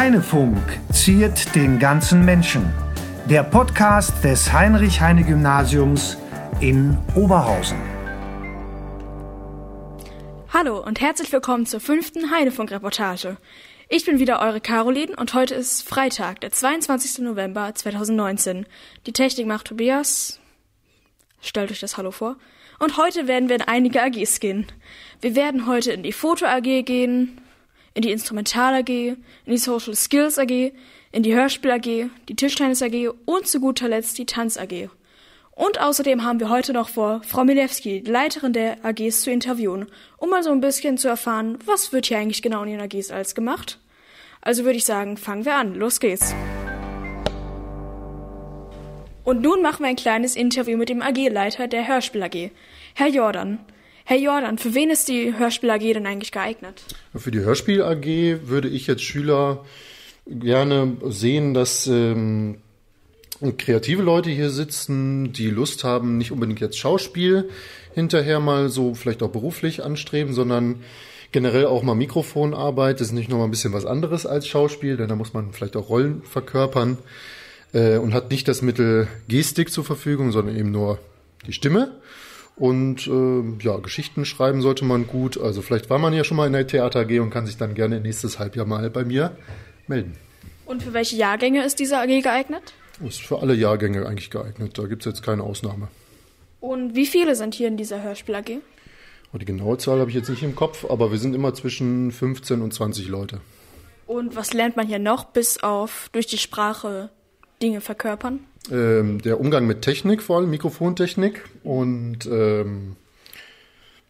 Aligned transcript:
Heinefunk 0.00 0.56
ziert 0.94 1.54
den 1.54 1.78
ganzen 1.78 2.24
Menschen. 2.24 2.72
Der 3.26 3.42
Podcast 3.42 4.24
des 4.24 4.50
Heinrich-Heine-Gymnasiums 4.50 6.16
in 6.60 6.96
Oberhausen. 7.14 7.76
Hallo 10.54 10.82
und 10.82 11.02
herzlich 11.02 11.30
willkommen 11.30 11.66
zur 11.66 11.80
fünften 11.80 12.30
Heinefunk-Reportage. 12.30 13.36
Ich 13.90 14.06
bin 14.06 14.18
wieder 14.18 14.40
eure 14.40 14.62
Caroline 14.62 15.14
und 15.16 15.34
heute 15.34 15.54
ist 15.54 15.86
Freitag, 15.86 16.40
der 16.40 16.50
22. 16.50 17.18
November 17.18 17.74
2019. 17.74 18.64
Die 19.04 19.12
Technik 19.12 19.46
macht 19.46 19.66
Tobias. 19.66 20.40
Stellt 21.42 21.70
euch 21.70 21.80
das 21.80 21.98
Hallo 21.98 22.10
vor. 22.10 22.36
Und 22.78 22.96
heute 22.96 23.28
werden 23.28 23.50
wir 23.50 23.56
in 23.56 23.68
einige 23.68 24.02
AGs 24.02 24.40
gehen. 24.40 24.66
Wir 25.20 25.36
werden 25.36 25.66
heute 25.66 25.92
in 25.92 26.02
die 26.02 26.14
Foto 26.14 26.46
AG 26.46 26.84
gehen, 26.86 27.38
in 27.94 28.02
die 28.02 28.12
Instrumental 28.12 28.74
AG, 28.74 28.88
in 28.88 29.16
die 29.46 29.58
Social 29.58 29.94
Skills 29.94 30.38
AG, 30.38 30.72
in 31.12 31.22
die 31.22 31.34
Hörspiel 31.34 31.70
AG, 31.72 32.10
die 32.28 32.36
Tischtennis 32.36 32.82
AG 32.82 33.08
und 33.24 33.46
zu 33.46 33.60
guter 33.60 33.88
Letzt 33.88 34.18
die 34.18 34.26
Tanz 34.26 34.56
AG. 34.56 34.88
Und 35.52 35.80
außerdem 35.80 36.24
haben 36.24 36.40
wir 36.40 36.48
heute 36.48 36.72
noch 36.72 36.88
vor, 36.88 37.22
Frau 37.22 37.44
Milewski, 37.44 38.02
die 38.02 38.10
Leiterin 38.10 38.52
der 38.52 38.84
AGs, 38.84 39.22
zu 39.22 39.30
interviewen, 39.30 39.86
um 40.16 40.30
mal 40.30 40.42
so 40.42 40.50
ein 40.50 40.60
bisschen 40.60 40.96
zu 40.96 41.08
erfahren, 41.08 41.58
was 41.66 41.92
wird 41.92 42.06
hier 42.06 42.18
eigentlich 42.18 42.40
genau 42.40 42.62
in 42.62 42.70
den 42.70 42.80
AGs 42.80 43.10
alles 43.10 43.34
gemacht. 43.34 43.78
Also 44.40 44.64
würde 44.64 44.78
ich 44.78 44.86
sagen, 44.86 45.16
fangen 45.16 45.44
wir 45.44 45.56
an. 45.56 45.74
Los 45.74 46.00
geht's. 46.00 46.34
Und 49.22 49.42
nun 49.42 49.60
machen 49.60 49.82
wir 49.82 49.88
ein 49.88 49.96
kleines 49.96 50.34
Interview 50.34 50.78
mit 50.78 50.88
dem 50.88 51.02
AG-Leiter 51.02 51.68
der 51.68 51.86
Hörspiel 51.86 52.22
AG, 52.22 52.50
Herr 52.94 53.08
Jordan. 53.08 53.58
Herr 54.10 54.18
Jordan, 54.18 54.58
für 54.58 54.74
wen 54.74 54.90
ist 54.90 55.06
die 55.06 55.38
Hörspiel 55.38 55.70
AG 55.70 55.78
denn 55.92 56.04
eigentlich 56.04 56.32
geeignet? 56.32 56.82
Für 57.14 57.30
die 57.30 57.38
Hörspiel 57.38 57.80
AG 57.80 58.48
würde 58.48 58.66
ich 58.66 58.88
jetzt 58.88 59.04
Schüler 59.04 59.64
gerne 60.26 60.96
sehen, 61.04 61.54
dass 61.54 61.86
ähm, 61.86 62.56
kreative 63.56 64.02
Leute 64.02 64.28
hier 64.28 64.50
sitzen, 64.50 65.32
die 65.32 65.48
Lust 65.48 65.84
haben, 65.84 66.18
nicht 66.18 66.32
unbedingt 66.32 66.58
jetzt 66.58 66.76
Schauspiel 66.76 67.50
hinterher 67.94 68.40
mal 68.40 68.68
so 68.68 68.94
vielleicht 68.94 69.22
auch 69.22 69.30
beruflich 69.30 69.84
anstreben, 69.84 70.34
sondern 70.34 70.82
generell 71.30 71.66
auch 71.66 71.84
mal 71.84 71.94
Mikrofonarbeit. 71.94 72.98
Das 72.98 73.06
ist 73.06 73.12
nicht 73.12 73.30
nur 73.30 73.38
mal 73.38 73.44
ein 73.44 73.52
bisschen 73.52 73.72
was 73.72 73.86
anderes 73.86 74.26
als 74.26 74.48
Schauspiel, 74.48 74.96
denn 74.96 75.08
da 75.08 75.14
muss 75.14 75.34
man 75.34 75.52
vielleicht 75.52 75.76
auch 75.76 75.88
Rollen 75.88 76.22
verkörpern 76.24 76.98
äh, 77.72 77.98
und 77.98 78.12
hat 78.12 78.32
nicht 78.32 78.48
das 78.48 78.60
Mittel 78.60 79.06
Gestik 79.28 79.70
zur 79.70 79.84
Verfügung, 79.84 80.32
sondern 80.32 80.56
eben 80.56 80.72
nur 80.72 80.98
die 81.46 81.52
Stimme. 81.52 81.92
Und 82.60 83.06
äh, 83.06 83.64
ja, 83.64 83.78
Geschichten 83.78 84.26
schreiben 84.26 84.60
sollte 84.60 84.84
man 84.84 85.06
gut. 85.06 85.40
Also 85.40 85.62
vielleicht 85.62 85.88
war 85.88 85.98
man 85.98 86.12
ja 86.12 86.24
schon 86.24 86.36
mal 86.36 86.46
in 86.46 86.52
der 86.52 86.66
Theater 86.66 87.00
AG 87.00 87.18
und 87.18 87.30
kann 87.30 87.46
sich 87.46 87.56
dann 87.56 87.74
gerne 87.74 88.00
nächstes 88.02 88.38
Halbjahr 88.38 88.66
mal 88.66 88.90
bei 88.90 89.02
mir 89.02 89.34
melden. 89.86 90.14
Und 90.66 90.82
für 90.82 90.92
welche 90.92 91.16
Jahrgänge 91.16 91.64
ist 91.64 91.78
diese 91.78 91.96
AG 91.96 92.20
geeignet? 92.20 92.74
Ist 93.02 93.22
für 93.22 93.40
alle 93.40 93.54
Jahrgänge 93.54 94.04
eigentlich 94.04 94.30
geeignet. 94.30 94.76
Da 94.76 94.82
gibt 94.84 95.06
es 95.06 95.10
jetzt 95.10 95.22
keine 95.22 95.42
Ausnahme. 95.42 95.88
Und 96.60 96.94
wie 96.94 97.06
viele 97.06 97.34
sind 97.34 97.54
hier 97.54 97.66
in 97.66 97.78
dieser 97.78 98.02
Hörspiel 98.02 98.34
AG? 98.34 98.58
Oh, 99.32 99.38
die 99.38 99.46
genaue 99.46 99.78
Zahl 99.78 99.98
habe 99.98 100.10
ich 100.10 100.16
jetzt 100.16 100.28
nicht 100.28 100.42
im 100.42 100.54
Kopf, 100.54 100.84
aber 100.84 101.10
wir 101.12 101.18
sind 101.18 101.34
immer 101.34 101.54
zwischen 101.54 102.12
15 102.12 102.60
und 102.60 102.74
20 102.74 103.08
Leute. 103.08 103.40
Und 104.06 104.36
was 104.36 104.52
lernt 104.52 104.76
man 104.76 104.86
hier 104.86 104.98
noch, 104.98 105.24
bis 105.24 105.62
auf 105.62 106.10
durch 106.12 106.26
die 106.26 106.36
Sprache 106.36 107.08
Dinge 107.62 107.80
verkörpern? 107.80 108.40
Ähm, 108.70 109.22
der 109.22 109.40
Umgang 109.40 109.66
mit 109.66 109.82
Technik, 109.82 110.22
vor 110.22 110.38
allem 110.38 110.50
Mikrofontechnik 110.50 111.44
und 111.64 112.26
ähm, 112.26 112.96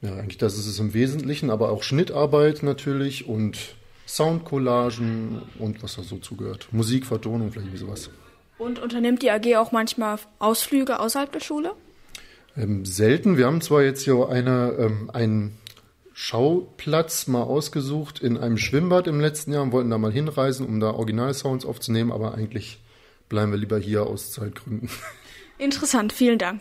ja, 0.03 0.15
eigentlich 0.15 0.39
das 0.39 0.59
ist 0.59 0.67
es 0.67 0.79
im 0.79 0.95
Wesentlichen, 0.95 1.51
aber 1.51 1.71
auch 1.71 1.83
Schnittarbeit 1.83 2.63
natürlich 2.63 3.29
und 3.29 3.59
Soundcollagen 4.07 5.43
und 5.59 5.83
was 5.83 5.97
da 5.97 6.03
so 6.03 6.17
zugehört. 6.19 6.69
Musik, 6.73 7.07
Vertonung, 7.07 7.53
vielleicht 7.53 7.77
sowas. 7.79 8.11
Und 8.59 8.79
unternimmt 8.79 9.23
die 9.23 9.31
AG 9.31 9.57
auch 9.57 9.73
manchmal 9.73 10.19
Ausflüge 10.39 10.99
außerhalb 10.99 11.31
der 11.33 11.41
Schule? 11.41 11.73
Ähm, 12.57 12.85
selten. 12.85 13.37
Wir 13.37 13.47
haben 13.47 13.61
zwar 13.61 13.83
jetzt 13.83 14.03
hier 14.03 14.29
eine, 14.29 14.75
ähm, 14.79 15.11
einen 15.13 15.59
Schauplatz 16.13 17.27
mal 17.29 17.43
ausgesucht 17.43 18.21
in 18.21 18.37
einem 18.37 18.59
Schwimmbad 18.59 19.07
im 19.07 19.21
letzten 19.21 19.53
Jahr 19.53 19.63
und 19.63 19.73
wollten 19.73 19.91
da 19.91 19.97
mal 19.97 20.13
hinreisen, 20.13 20.67
um 20.67 20.81
da 20.81 20.91
Originalsounds 20.91 21.65
aufzunehmen, 21.65 22.11
aber 22.11 22.35
eigentlich 22.35 22.81
bleiben 23.31 23.53
wir 23.53 23.59
lieber 23.59 23.79
hier 23.79 24.03
aus 24.03 24.33
Zeitgründen. 24.33 24.91
Interessant, 25.59 26.13
vielen 26.13 26.39
Dank. 26.39 26.61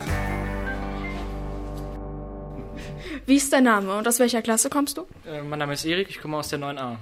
Wie 3.25 3.35
ist 3.35 3.52
dein 3.52 3.66
Name 3.66 3.97
und 3.97 4.07
aus 4.07 4.19
welcher 4.19 4.41
Klasse 4.41 4.69
kommst 4.69 4.97
du? 4.97 5.06
Äh, 5.28 5.41
mein 5.41 5.59
Name 5.59 5.74
ist 5.74 5.84
Erik, 5.84 6.09
ich 6.09 6.22
komme 6.22 6.38
aus 6.38 6.47
der 6.47 6.59
9a. 6.59 6.96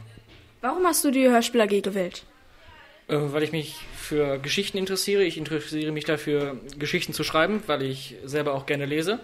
Warum 0.61 0.85
hast 0.85 1.05
du 1.05 1.11
die 1.11 1.29
Hörspiel 1.29 1.61
AG 1.61 1.81
gewählt? 1.81 2.23
Äh, 3.07 3.17
weil 3.17 3.43
ich 3.43 3.51
mich 3.51 3.75
für 3.95 4.39
Geschichten 4.39 4.77
interessiere. 4.77 5.23
Ich 5.23 5.37
interessiere 5.37 5.91
mich 5.91 6.05
dafür, 6.05 6.57
Geschichten 6.79 7.13
zu 7.13 7.23
schreiben, 7.23 7.61
weil 7.67 7.83
ich 7.83 8.15
selber 8.25 8.53
auch 8.53 8.65
gerne 8.65 8.85
lese. 8.85 9.19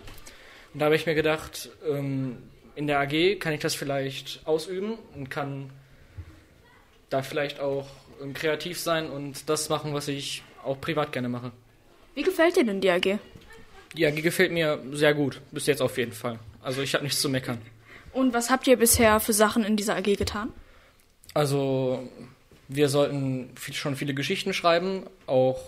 Und 0.74 0.80
da 0.80 0.86
habe 0.86 0.96
ich 0.96 1.06
mir 1.06 1.16
gedacht, 1.16 1.70
ähm, 1.90 2.38
in 2.76 2.88
der 2.88 3.00
AG 3.00 3.40
kann 3.40 3.54
ich 3.54 3.60
das 3.60 3.76
vielleicht 3.76 4.46
ausüben 4.46 4.98
und 5.16 5.30
kann 5.30 5.72
da 7.10 7.22
vielleicht 7.22 7.60
auch 7.60 7.88
kreativ 8.34 8.80
sein 8.80 9.10
und 9.10 9.50
das 9.50 9.70
machen, 9.70 9.94
was 9.94 10.08
ich 10.08 10.44
auch 10.64 10.80
privat 10.80 11.12
gerne 11.12 11.30
mache. 11.30 11.52
Wie 12.16 12.24
gefällt 12.24 12.56
dir 12.56 12.66
denn 12.66 12.82
die 12.82 12.90
AG? 12.90 13.20
Die 13.96 14.06
AG 14.06 14.22
gefällt 14.22 14.52
mir 14.52 14.80
sehr 14.92 15.14
gut, 15.14 15.42
bis 15.52 15.66
jetzt 15.68 15.82
auf 15.82 15.98
jeden 15.98 16.14
Fall. 16.14 16.40
Also 16.62 16.82
ich 16.82 16.94
habe 16.94 17.04
nichts 17.04 17.22
zu 17.22 17.30
meckern. 17.30 17.60
Und 18.12 18.34
was 18.34 18.50
habt 18.50 18.68
ihr 18.68 18.78
bisher 18.78 19.20
für 19.20 19.34
Sachen 19.34 19.64
in 19.64 19.76
dieser 19.76 19.96
AG 19.96 20.16
getan? 20.16 20.52
Also 21.34 22.08
wir 22.68 22.90
sollten 22.90 23.50
viel, 23.56 23.74
schon 23.74 23.96
viele 23.96 24.14
Geschichten 24.14 24.54
schreiben, 24.54 25.04
auch 25.26 25.60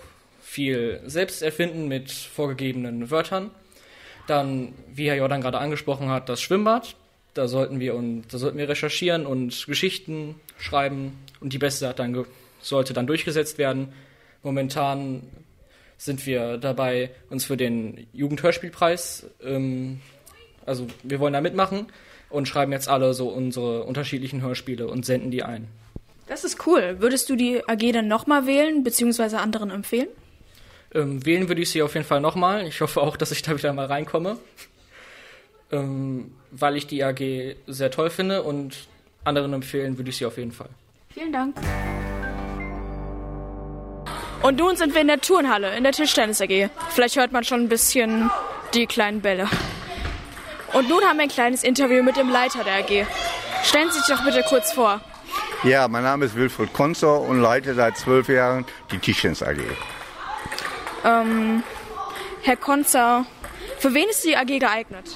viel 0.42 1.02
selbst 1.06 1.42
erfinden 1.42 1.88
mit 1.88 2.12
vorgegebenen 2.12 3.10
Wörtern. 3.10 3.52
Dann, 4.28 4.74
wie 4.94 5.08
Herr 5.08 5.16
Jordan 5.16 5.42
gerade 5.42 5.58
angesprochen 5.60 6.10
hat, 6.10 6.30
das 6.30 6.42
Schwimmbad. 6.42 6.96
Da 7.36 7.48
sollten 7.48 7.80
wir 7.80 7.96
und 7.96 8.24
da 8.32 8.38
sollten 8.38 8.58
wir 8.58 8.68
recherchieren 8.68 9.26
und 9.26 9.68
Geschichten 9.68 10.36
schreiben 10.58 11.20
und 11.42 11.54
die 11.54 11.58
beste 11.58 11.94
dann 11.96 12.26
sollte 12.62 12.94
dann 12.94 13.08
durchgesetzt 13.08 13.58
werden. 13.58 13.90
Momentan 14.42 15.22
sind 15.98 16.26
wir 16.26 16.58
dabei, 16.58 17.12
uns 17.30 17.46
für 17.46 17.58
den 17.58 18.08
Jugendhörspielpreis, 18.14 19.28
ähm, 19.44 20.00
also 20.66 20.88
wir 21.04 21.20
wollen 21.20 21.34
da 21.34 21.42
mitmachen 21.42 21.88
und 22.30 22.48
schreiben 22.48 22.72
jetzt 22.72 22.88
alle 22.88 23.14
so 23.14 23.30
unsere 23.30 23.84
unterschiedlichen 23.84 24.42
Hörspiele 24.42 24.88
und 24.88 25.06
senden 25.06 25.30
die 25.30 25.44
ein. 25.44 25.68
Das 26.28 26.44
ist 26.44 26.66
cool. 26.66 26.98
Würdest 27.00 27.30
du 27.30 27.36
die 27.36 27.62
AG 27.68 27.92
dann 27.92 28.08
nochmal 28.08 28.48
wählen, 28.48 28.84
beziehungsweise 28.84 29.40
anderen 29.40 29.70
empfehlen? 29.70 30.08
Ähm, 30.94 31.26
wählen 31.26 31.48
würde 31.50 31.62
ich 31.62 31.70
sie 31.70 31.82
auf 31.82 31.94
jeden 31.94 32.06
Fall 32.06 32.22
nochmal. 32.22 32.66
Ich 32.66 32.82
hoffe 32.82 33.02
auch, 33.02 33.18
dass 33.18 33.32
ich 33.32 33.42
da 33.42 33.58
wieder 33.58 33.74
mal 33.74 33.86
reinkomme. 33.86 34.38
Ähm, 35.72 36.32
weil 36.52 36.78
ich 36.78 36.88
die 36.88 37.04
AG 37.04 37.56
sehr 37.68 37.92
toll 37.92 38.10
finde 38.10 38.44
und 38.44 38.88
anderen 39.24 39.54
empfehlen 39.54 39.98
würde 39.98 40.10
ich 40.10 40.18
sie 40.18 40.26
auf 40.26 40.38
jeden 40.38 40.52
Fall. 40.52 40.70
Vielen 41.14 41.34
Dank. 41.34 41.56
Und 44.42 44.60
nun 44.60 44.76
sind 44.76 44.94
wir 44.94 45.02
in 45.02 45.08
der 45.08 45.22
Turnhalle, 45.22 45.76
in 45.76 45.84
der 45.84 45.92
Tischtennis 45.92 46.40
AG. 46.40 46.70
Vielleicht 46.90 47.16
hört 47.16 47.32
man 47.32 47.44
schon 47.44 47.62
ein 47.62 47.70
bisschen 47.70 48.30
die 48.74 48.86
kleinen 48.86 49.22
Bälle. 49.22 49.50
Und 50.74 50.90
nun 50.90 51.04
haben 51.04 51.18
wir 51.18 51.24
ein 51.24 51.30
kleines 51.30 51.64
Interview 51.64 52.04
mit 52.04 52.18
dem 52.18 52.30
Leiter 52.30 52.64
der 52.64 52.76
AG. 52.76 53.08
Stellen 53.64 53.90
Sie 53.90 54.00
sich 54.00 54.08
doch 54.08 54.24
bitte 54.24 54.44
kurz 54.48 54.72
vor. 54.72 55.02
Ja, 55.64 55.88
mein 55.88 56.04
Name 56.04 56.26
ist 56.26 56.36
Wilfried 56.36 56.74
Konzer 56.74 57.22
und 57.22 57.42
leite 57.42 57.74
seit 57.74 57.98
zwölf 57.98 58.30
Jahren 58.30 58.66
die 58.92 59.00
Tischtennis 59.00 59.42
AG. 59.42 59.58
Ähm, 61.04 61.64
Herr 62.44 62.58
Konzer, 62.58 63.26
für 63.80 63.94
wen 63.94 64.08
ist 64.10 64.24
die 64.26 64.36
AG 64.38 64.60
geeignet? 64.60 65.16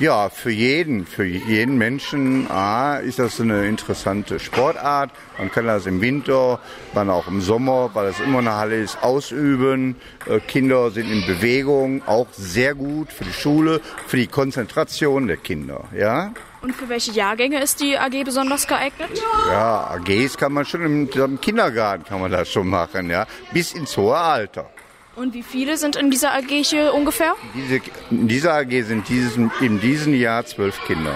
Ja, 0.00 0.30
für 0.30 0.50
jeden, 0.50 1.04
für 1.04 1.26
jeden 1.26 1.76
Menschen 1.76 2.50
A, 2.50 2.96
ist 2.96 3.18
das 3.18 3.38
eine 3.38 3.66
interessante 3.66 4.40
Sportart. 4.40 5.10
Man 5.36 5.52
kann 5.52 5.66
das 5.66 5.84
im 5.84 6.00
Winter, 6.00 6.58
dann 6.94 7.10
auch 7.10 7.28
im 7.28 7.42
Sommer, 7.42 7.90
weil 7.92 8.06
es 8.06 8.18
immer 8.18 8.38
eine 8.38 8.54
Halle 8.54 8.80
ist, 8.80 9.02
ausüben. 9.02 9.96
Äh, 10.24 10.40
Kinder 10.40 10.90
sind 10.90 11.12
in 11.12 11.26
Bewegung, 11.26 12.00
auch 12.06 12.28
sehr 12.32 12.74
gut 12.74 13.12
für 13.12 13.24
die 13.24 13.32
Schule, 13.34 13.82
für 14.06 14.16
die 14.16 14.26
Konzentration 14.26 15.26
der 15.26 15.36
Kinder. 15.36 15.84
Ja. 15.94 16.32
Und 16.62 16.74
für 16.74 16.88
welche 16.88 17.12
Jahrgänge 17.12 17.60
ist 17.62 17.82
die 17.82 17.98
AG 17.98 18.24
besonders 18.24 18.66
geeignet? 18.66 19.10
Ja, 19.48 19.90
AGs 19.90 20.38
kann 20.38 20.54
man 20.54 20.64
schon 20.64 20.82
im, 20.82 21.10
im 21.10 21.40
Kindergarten 21.42 22.04
kann 22.04 22.22
man 22.22 22.30
das 22.30 22.48
schon 22.48 22.68
machen, 22.68 23.10
ja, 23.10 23.26
bis 23.52 23.74
ins 23.74 23.94
hohe 23.98 24.16
Alter. 24.16 24.70
Und 25.16 25.34
wie 25.34 25.42
viele 25.42 25.76
sind 25.76 25.96
in 25.96 26.10
dieser 26.10 26.32
AG 26.32 26.48
hier 26.48 26.94
ungefähr? 26.94 27.34
Diese, 27.54 27.80
in 28.10 28.28
dieser 28.28 28.54
AG 28.54 28.70
sind 28.84 29.08
dieses, 29.08 29.36
in 29.36 29.80
diesem 29.80 30.14
Jahr 30.14 30.44
zwölf 30.46 30.80
Kinder. 30.86 31.14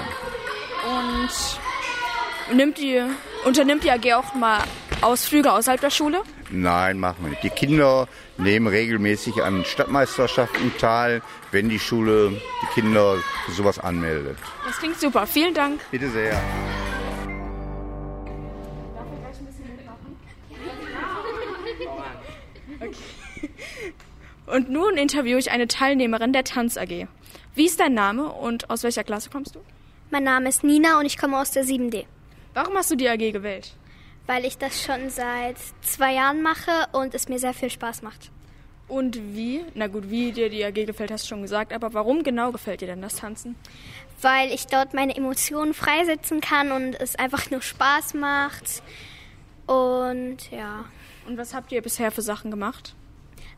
Und 0.86 2.56
nimmt 2.56 2.78
die, 2.78 3.02
unternimmt 3.44 3.84
die 3.84 3.90
AG 3.90 4.14
auch 4.14 4.34
mal 4.34 4.58
Ausflüge 5.00 5.52
außerhalb 5.52 5.80
der 5.80 5.90
Schule? 5.90 6.22
Nein, 6.50 6.98
machen 6.98 7.18
wir 7.20 7.30
nicht. 7.30 7.42
Die 7.42 7.50
Kinder 7.50 8.08
nehmen 8.36 8.66
regelmäßig 8.66 9.42
an 9.42 9.64
Stadtmeisterschaften 9.64 10.76
teil, 10.78 11.22
wenn 11.52 11.68
die 11.68 11.78
Schule 11.78 12.30
die 12.30 12.80
Kinder 12.80 13.16
für 13.46 13.52
sowas 13.52 13.78
anmeldet. 13.78 14.38
Das 14.66 14.78
klingt 14.78 14.98
super. 14.98 15.26
Vielen 15.26 15.54
Dank. 15.54 15.80
Bitte 15.90 16.10
sehr. 16.10 16.40
Und 24.46 24.68
nun 24.70 24.96
interviewe 24.96 25.38
ich 25.38 25.50
eine 25.50 25.68
Teilnehmerin 25.68 26.32
der 26.32 26.44
Tanz 26.44 26.76
AG. 26.76 27.06
Wie 27.54 27.66
ist 27.66 27.80
dein 27.80 27.94
Name 27.94 28.30
und 28.30 28.68
aus 28.68 28.82
welcher 28.82 29.04
Klasse 29.04 29.30
kommst 29.30 29.54
du? 29.54 29.60
Mein 30.10 30.24
Name 30.24 30.48
ist 30.48 30.62
Nina 30.62 30.98
und 30.98 31.06
ich 31.06 31.16
komme 31.16 31.38
aus 31.38 31.50
der 31.50 31.64
7D. 31.64 32.04
Warum 32.52 32.74
hast 32.74 32.90
du 32.90 32.96
die 32.96 33.08
AG 33.08 33.32
gewählt? 33.32 33.74
Weil 34.26 34.44
ich 34.44 34.58
das 34.58 34.82
schon 34.82 35.08
seit 35.08 35.56
zwei 35.80 36.14
Jahren 36.14 36.42
mache 36.42 36.70
und 36.92 37.14
es 37.14 37.28
mir 37.28 37.38
sehr 37.38 37.54
viel 37.54 37.70
Spaß 37.70 38.02
macht. 38.02 38.30
Und 38.86 39.16
wie? 39.34 39.64
Na 39.74 39.86
gut, 39.86 40.10
wie 40.10 40.32
dir 40.32 40.50
die 40.50 40.64
AG 40.64 40.84
gefällt, 40.84 41.10
hast 41.10 41.24
du 41.24 41.28
schon 41.28 41.42
gesagt, 41.42 41.72
aber 41.72 41.94
warum 41.94 42.22
genau 42.22 42.52
gefällt 42.52 42.82
dir 42.82 42.88
denn 42.88 43.00
das 43.00 43.16
Tanzen? 43.16 43.56
Weil 44.20 44.52
ich 44.52 44.66
dort 44.66 44.92
meine 44.92 45.16
Emotionen 45.16 45.72
freisetzen 45.72 46.42
kann 46.42 46.70
und 46.70 46.94
es 47.00 47.16
einfach 47.16 47.50
nur 47.50 47.62
Spaß 47.62 48.14
macht. 48.14 48.82
Und 49.66 50.50
ja. 50.50 50.84
Und 51.26 51.38
was 51.38 51.54
habt 51.54 51.72
ihr 51.72 51.80
bisher 51.80 52.10
für 52.10 52.20
Sachen 52.20 52.50
gemacht? 52.50 52.94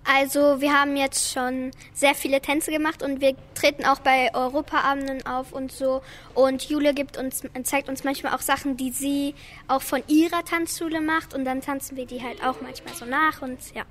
Also 0.09 0.61
wir 0.61 0.73
haben 0.73 0.97
jetzt 0.97 1.33
schon 1.33 1.73
sehr 1.93 2.15
viele 2.15 2.41
Tänze 2.41 2.71
gemacht 2.71 3.03
und 3.03 3.21
wir 3.21 3.35
treten 3.55 3.85
auch 3.85 3.99
bei 3.99 4.33
Europaabenden 4.35 5.27
auf 5.27 5.53
und 5.53 5.73
so. 5.73 6.01
Und 6.35 6.69
Julia 6.69 6.93
gibt 6.93 7.17
uns, 7.17 7.43
zeigt 7.65 7.89
uns 7.89 8.05
manchmal 8.05 8.35
auch 8.35 8.41
Sachen, 8.41 8.77
die 8.77 8.91
sie 8.91 9.35
auch 9.67 9.83
von 9.83 10.03
ihrer 10.07 10.45
Tanzschule 10.45 11.01
macht 11.01 11.35
und 11.35 11.45
dann 11.45 11.61
tanzen 11.61 11.97
wir 11.97 12.07
die 12.07 12.23
halt 12.23 12.43
auch 12.45 12.61
manchmal 12.61 12.95
so 12.95 13.05
nach 13.05 13.43
und 13.43 13.59
ja. 13.75 13.83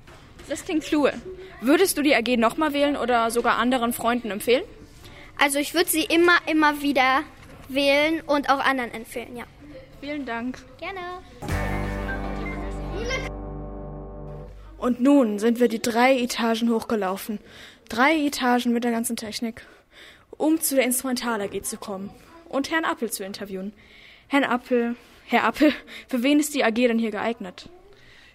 Das 0.48 0.64
klingt 0.64 0.90
cool. 0.92 1.12
Würdest 1.60 1.98
du 1.98 2.02
die 2.02 2.14
AG 2.14 2.36
nochmal 2.38 2.72
wählen 2.72 2.96
oder 2.96 3.30
sogar 3.30 3.58
anderen 3.58 3.92
Freunden 3.92 4.30
empfehlen? 4.30 4.64
Also 5.38 5.58
ich 5.58 5.74
würde 5.74 5.90
sie 5.90 6.04
immer, 6.04 6.36
immer 6.46 6.80
wieder 6.80 7.22
wählen 7.68 8.22
und 8.26 8.48
auch 8.48 8.60
anderen 8.60 8.92
empfehlen, 8.92 9.36
ja. 9.36 9.44
Vielen 10.00 10.24
Dank. 10.24 10.58
Gerne. 10.78 11.00
Und 14.78 15.00
nun 15.00 15.38
sind 15.38 15.58
wir 15.58 15.68
die 15.68 15.80
drei 15.80 16.18
Etagen 16.18 16.70
hochgelaufen. 16.70 17.38
Drei 17.88 18.26
Etagen 18.26 18.72
mit 18.72 18.84
der 18.84 18.90
ganzen 18.90 19.16
Technik, 19.16 19.62
um 20.30 20.60
zu 20.60 20.74
der 20.74 20.84
Instrumental 20.84 21.40
AG 21.40 21.62
zu 21.62 21.76
kommen 21.76 22.10
und 22.48 22.70
Herrn 22.70 22.84
Appel 22.84 23.10
zu 23.10 23.24
interviewen. 23.24 23.72
Herrn 24.28 24.44
Appel, 24.44 24.96
Herr 25.26 25.44
Appel, 25.44 25.72
für 26.08 26.22
wen 26.22 26.40
ist 26.40 26.54
die 26.54 26.64
AG 26.64 26.74
denn 26.74 26.98
hier 26.98 27.10
geeignet? 27.10 27.68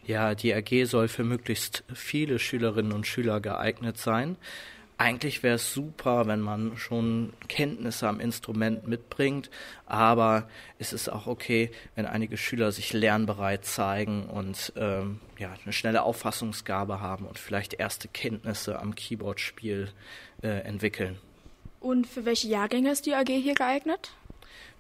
Ja, 0.06 0.34
die 0.34 0.54
AG 0.54 0.86
soll 0.86 1.08
für 1.08 1.24
möglichst 1.24 1.84
viele 1.94 2.40
Schülerinnen 2.40 2.92
und 2.92 3.06
Schüler 3.06 3.40
geeignet 3.40 3.98
sein. 3.98 4.36
Eigentlich 5.02 5.42
wäre 5.42 5.56
es 5.56 5.74
super, 5.74 6.28
wenn 6.28 6.42
man 6.42 6.78
schon 6.78 7.34
Kenntnisse 7.48 8.08
am 8.08 8.20
Instrument 8.20 8.88
mitbringt, 8.88 9.50
aber 9.88 10.48
es 10.78 10.94
ist 10.94 11.10
auch 11.10 11.26
okay, 11.26 11.72
wenn 11.96 12.06
einige 12.06 12.38
Schüler 12.38 12.72
sich 12.72 12.94
lernbereit 12.94 13.66
zeigen 13.66 14.26
und 14.26 14.72
ähm, 14.76 15.20
ja, 15.40 15.56
eine 15.64 15.74
schnelle 15.74 16.04
Auffassungsgabe 16.04 17.00
haben 17.00 17.26
und 17.26 17.40
vielleicht 17.40 17.74
erste 17.74 18.10
Kenntnisse 18.10 18.78
am 18.78 18.94
Keyboardspiel 18.94 19.90
äh, 20.44 20.48
entwickeln. 20.48 21.18
Und 21.80 22.06
für 22.06 22.26
welche 22.26 22.50
Jahrgänge 22.50 22.92
ist 22.92 23.08
die 23.08 23.16
AG 23.16 23.26
hier 23.26 23.56
geeignet? 23.56 24.12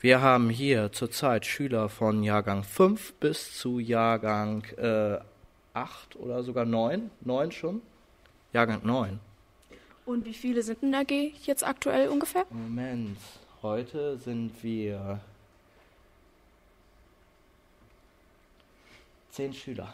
Wir 0.02 0.22
haben 0.22 0.52
hier 0.52 0.92
zurzeit 0.92 1.48
Schüler 1.48 1.90
von 1.90 2.22
Jahrgang 2.22 2.64
5 2.64 3.14
bis 3.14 3.58
zu 3.58 3.80
Jahrgang 3.80 4.66
äh, 4.78 5.18
8 5.74 6.16
oder 6.16 6.44
sogar 6.44 6.66
9. 6.66 7.10
9 7.22 7.52
schon? 7.52 7.82
Jahrgang 8.54 8.82
9. 8.86 9.20
Und 10.06 10.26
wie 10.26 10.34
viele 10.34 10.64
sind 10.64 10.84
in 10.84 10.92
der 10.92 11.02
AG 11.02 11.12
jetzt 11.46 11.66
aktuell 11.66 12.10
ungefähr? 12.10 12.46
Moment, 12.50 13.18
heute 13.62 14.18
sind 14.18 14.52
wir 14.64 15.20
zehn 19.32 19.54
Schüler. 19.54 19.94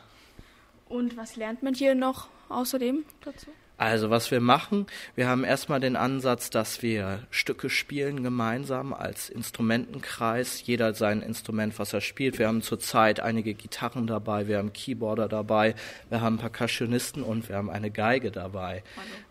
Und 0.89 1.18
was 1.18 1.36
lernt 1.36 1.63
man 1.63 1.74
hier 1.74 1.95
noch 1.95 2.27
außerdem 2.50 3.04
dazu? 3.21 3.48
Also 3.80 4.09
was 4.09 4.31
wir 4.31 4.42
machen, 4.42 4.88
wir 5.13 5.27
haben 5.27 5.44
erstmal 5.44 5.80
den 5.80 5.95
Ansatz, 5.95 6.50
dass 6.50 6.81
wir 6.81 7.27
Stücke 7.30 7.69
spielen 7.69 8.24
gemeinsam 8.24 8.92
als 8.92 9.30
Instrumentenkreis, 9.30 10.65
jeder 10.65 10.95
sein 10.95 11.21
Instrument, 11.21 11.77
was 11.77 11.94
er 11.94 12.01
spielt. 12.01 12.39
Wir 12.39 12.48
haben 12.48 12.63
zurzeit 12.63 13.19
einige 13.19 13.54
Gitarren 13.54 14.07
dabei, 14.07 14.48
wir 14.48 14.57
haben 14.57 14.74
Keyboarder 14.74 15.27
dabei, 15.27 15.75
wir 16.09 16.21
haben 16.21 16.39
Percussionisten 16.39 17.21
und 17.21 17.50
wir 17.50 17.56
haben 17.56 17.69
eine 17.69 17.92
Geige 17.92 18.31
dabei. 18.31 18.81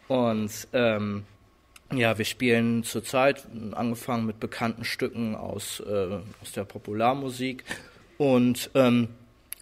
Und 0.09 0.69
ähm, 0.73 1.25
ja, 1.93 2.19
wir 2.19 2.25
spielen 2.25 2.85
zurzeit, 2.85 3.47
angefangen 3.73 4.27
mit 4.27 4.41
bekannten 4.41 4.85
Stücken 4.85 5.35
aus, 5.35 5.81
äh, 5.81 6.19
aus 6.43 6.53
der 6.53 6.65
Popularmusik 6.65 7.65
und 8.19 8.71
ähm, 8.75 9.09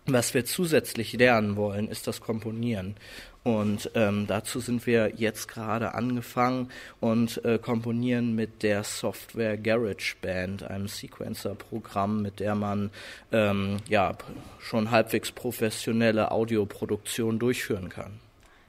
was 0.06 0.34
wir 0.34 0.44
zusätzlich 0.44 1.14
lernen 1.14 1.56
wollen, 1.56 1.88
ist 1.88 2.06
das 2.06 2.20
Komponieren. 2.20 2.96
Und 3.42 3.90
ähm, 3.94 4.26
dazu 4.26 4.60
sind 4.60 4.86
wir 4.86 5.12
jetzt 5.16 5.48
gerade 5.48 5.94
angefangen 5.94 6.70
und 7.00 7.44
äh, 7.44 7.58
komponieren 7.58 8.34
mit 8.34 8.62
der 8.62 8.84
Software 8.84 9.58
GarageBand, 9.58 10.62
einem 10.62 10.88
Sequencer-Programm, 10.88 12.22
mit 12.22 12.40
der 12.40 12.54
man 12.54 12.90
ähm, 13.32 13.78
ja 13.86 14.16
schon 14.60 14.90
halbwegs 14.90 15.30
professionelle 15.30 16.30
Audioproduktion 16.30 17.38
durchführen 17.38 17.90
kann. 17.90 18.18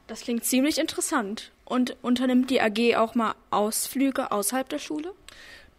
Das 0.07 0.21
klingt 0.21 0.44
ziemlich 0.44 0.78
interessant. 0.78 1.51
Und 1.66 1.98
unternimmt 2.04 2.50
die 2.52 2.62
AG 2.62 2.96
auch 2.96 3.16
mal 3.16 3.34
Ausflüge 3.50 4.32
außerhalb 4.32 4.70
der 4.70 4.80
Schule? 4.80 5.14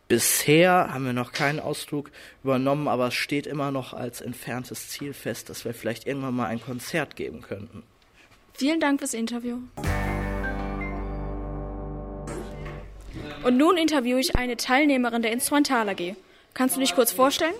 Bisher 0.08 0.92
haben 0.92 1.04
wir 1.04 1.12
noch 1.12 1.32
keinen 1.32 1.58
Ausflug 1.58 2.10
übernommen, 2.44 2.86
aber 2.86 3.08
es 3.08 3.14
steht 3.14 3.46
immer 3.46 3.72
noch 3.72 3.92
als 3.92 4.20
entferntes 4.20 4.88
Ziel 4.88 5.14
fest, 5.14 5.48
dass 5.50 5.64
wir 5.64 5.74
vielleicht 5.74 6.06
irgendwann 6.06 6.34
mal 6.34 6.46
ein 6.46 6.60
Konzert 6.60 7.16
geben 7.16 7.42
könnten. 7.42 7.82
Vielen 8.54 8.78
Dank 8.78 9.00
fürs 9.00 9.14
Interview. 9.14 9.58
Und 13.44 13.56
nun 13.56 13.76
interviewe 13.76 14.20
ich 14.20 14.36
eine 14.36 14.56
Teilnehmerin 14.56 15.22
der 15.22 15.32
Instrumental 15.32 15.88
AG. 15.88 16.14
Kannst 16.54 16.76
du 16.76 16.80
dich 16.80 16.94
kurz 16.94 17.12
vorstellen? 17.12 17.54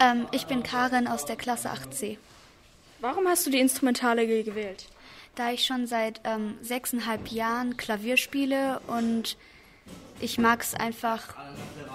Ähm, 0.00 0.26
ich 0.32 0.46
bin 0.46 0.62
Karin 0.62 1.06
aus 1.06 1.24
der 1.24 1.36
Klasse 1.36 1.70
8c. 1.70 2.18
Warum 3.00 3.26
hast 3.26 3.46
du 3.46 3.50
die 3.50 3.58
Instrumental 3.58 4.18
AG 4.18 4.44
gewählt? 4.44 4.86
Da 5.34 5.50
ich 5.50 5.66
schon 5.66 5.86
seit 5.86 6.20
ähm, 6.24 6.56
sechseinhalb 6.62 7.28
Jahren 7.28 7.76
Klavier 7.76 8.16
spiele 8.16 8.80
und 8.86 9.36
ich 10.20 10.38
mag 10.38 10.62
es 10.62 10.74
einfach, 10.74 11.34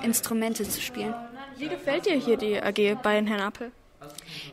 Instrumente 0.03 0.67
zu 0.67 0.81
spielen. 0.81 1.13
Wie 1.57 1.69
gefällt 1.69 2.05
dir 2.05 2.15
hier 2.15 2.37
die 2.37 2.61
AG 2.61 3.01
bei 3.01 3.23
Herrn 3.23 3.41
Appel? 3.41 3.71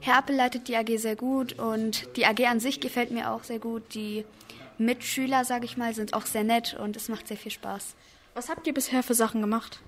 Herr 0.01 0.19
Appel 0.19 0.37
leitet 0.37 0.69
die 0.69 0.77
AG 0.77 0.99
sehr 0.99 1.17
gut 1.17 1.59
und 1.59 2.17
die 2.17 2.27
AG 2.27 2.47
an 2.47 2.61
sich 2.61 2.81
gefällt 2.81 3.11
mir 3.11 3.31
auch 3.31 3.45
sehr 3.45 3.59
gut. 3.59 3.95
Die 3.95 4.25
Mitschüler, 4.79 5.45
sage 5.45 5.65
ich 5.65 5.77
mal, 5.77 5.95
sind 5.95 6.15
auch 6.15 6.27
sehr 6.27 6.45
nett 6.45 6.75
und 6.75 6.97
es 6.97 7.09
macht 7.09 7.29
sehr 7.29 7.37
viel 7.37 7.53
Spaß. 7.53 7.95
Was 8.35 8.49
habt 8.49 8.67
ihr 8.67 8.75
bisher 8.75 9.03
für 9.03 9.15
Sachen 9.15 9.41
gemacht? 9.41 9.81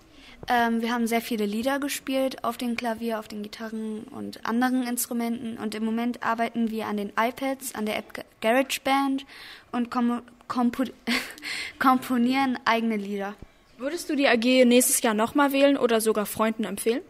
Ähm, 0.47 0.81
wir 0.81 0.93
haben 0.93 1.07
sehr 1.07 1.21
viele 1.21 1.45
Lieder 1.45 1.79
gespielt 1.79 2.45
auf 2.45 2.57
dem 2.57 2.77
Klavier, 2.77 3.19
auf 3.19 3.29
den 3.29 3.43
Gitarren 3.43 4.05
und 4.05 4.47
anderen 4.47 4.87
Instrumenten. 4.87 5.59
Und 5.59 5.75
im 5.75 5.85
Moment 5.85 6.23
arbeiten 6.23 6.71
wir 6.71 6.87
an 6.87 6.97
den 6.97 7.13
iPads, 7.19 7.75
an 7.75 7.87
der 7.87 7.97
App 7.97 8.25
GarageBand 8.41 9.27
und 9.73 9.91
kom 9.91 10.23
kompo 10.47 10.85
komponieren 11.79 12.59
eigene 12.65 12.97
Lieder. 12.97 13.35
Würdest 13.77 14.09
du 14.11 14.17
die 14.17 14.27
AG 14.27 14.65
nächstes 14.65 15.03
Jahr 15.03 15.15
nochmal 15.15 15.53
wählen 15.53 15.77
oder 15.77 16.01
sogar 16.01 16.27
Freunden 16.27 16.65
empfehlen? 16.65 17.03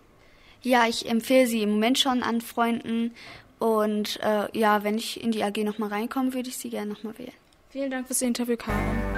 Ja, 0.62 0.86
ich 0.88 1.08
empfehle 1.08 1.46
sie 1.46 1.62
im 1.62 1.70
Moment 1.70 1.98
schon 1.98 2.22
an 2.22 2.40
Freunden. 2.40 3.12
Und 3.58 4.20
äh, 4.22 4.58
ja, 4.58 4.84
wenn 4.84 4.98
ich 4.98 5.22
in 5.22 5.32
die 5.32 5.42
AG 5.42 5.56
nochmal 5.64 5.90
reinkomme, 5.90 6.34
würde 6.34 6.48
ich 6.48 6.58
sie 6.58 6.70
gerne 6.70 6.92
nochmal 6.92 7.16
wählen. 7.18 7.32
Vielen 7.70 7.90
Dank 7.90 8.06
fürs 8.06 8.22
Interview, 8.22 8.56
Karin. 8.56 9.17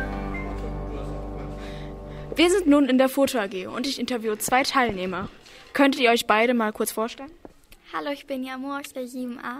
Wir 2.40 2.48
sind 2.48 2.66
nun 2.66 2.88
in 2.88 2.96
der 2.96 3.10
Foto 3.10 3.38
AG 3.38 3.66
und 3.66 3.86
ich 3.86 3.98
interviewe 4.00 4.38
zwei 4.38 4.62
Teilnehmer. 4.62 5.28
Könntet 5.74 6.00
ihr 6.00 6.08
euch 6.08 6.26
beide 6.26 6.54
mal 6.54 6.72
kurz 6.72 6.90
vorstellen? 6.90 7.30
Hallo, 7.92 8.12
ich 8.12 8.26
bin 8.26 8.42
Jamur 8.42 8.80
aus 8.80 8.94
der 8.94 9.02
7a. 9.02 9.58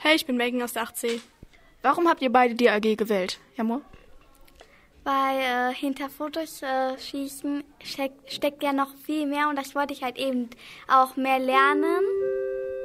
Hey, 0.00 0.16
ich 0.16 0.26
bin 0.26 0.36
Megan 0.36 0.60
aus 0.60 0.72
der 0.72 0.82
8c. 0.82 1.20
Warum 1.80 2.08
habt 2.08 2.20
ihr 2.20 2.32
beide 2.32 2.56
die 2.56 2.68
AG 2.70 2.96
gewählt, 2.96 3.38
Jamur? 3.56 3.82
Weil 5.04 5.38
äh, 5.38 5.72
hinter 5.72 6.10
Fotos 6.10 6.60
äh, 6.60 6.98
schießen 6.98 7.62
steck, 7.84 8.10
steckt 8.26 8.64
ja 8.64 8.72
noch 8.72 8.92
viel 8.96 9.24
mehr 9.24 9.48
und 9.48 9.54
das 9.54 9.76
wollte 9.76 9.92
ich 9.92 10.02
halt 10.02 10.18
eben 10.18 10.50
auch 10.88 11.14
mehr 11.14 11.38
lernen. 11.38 12.02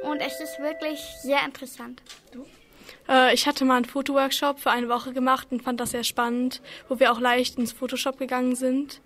Und 0.04 0.20
es 0.20 0.38
ist 0.38 0.60
wirklich 0.60 1.00
sehr 1.22 1.44
interessant. 1.44 2.02
Äh, 2.32 2.38
ich 3.32 3.46
hatte 3.46 3.64
mal 3.66 3.76
einen 3.76 3.84
Fotoworkshop 3.84 4.60
für 4.60 4.70
eine 4.70 4.88
Woche 4.88 5.12
gemacht 5.12 5.48
und 5.50 5.62
fand 5.62 5.78
das 5.78 5.90
sehr 5.90 6.04
spannend, 6.04 6.62
wo 6.88 6.98
wir 7.00 7.12
auch 7.12 7.20
leicht 7.20 7.58
ins 7.58 7.72
Photoshop 7.72 8.18
gegangen 8.18 8.56
sind 8.56 9.02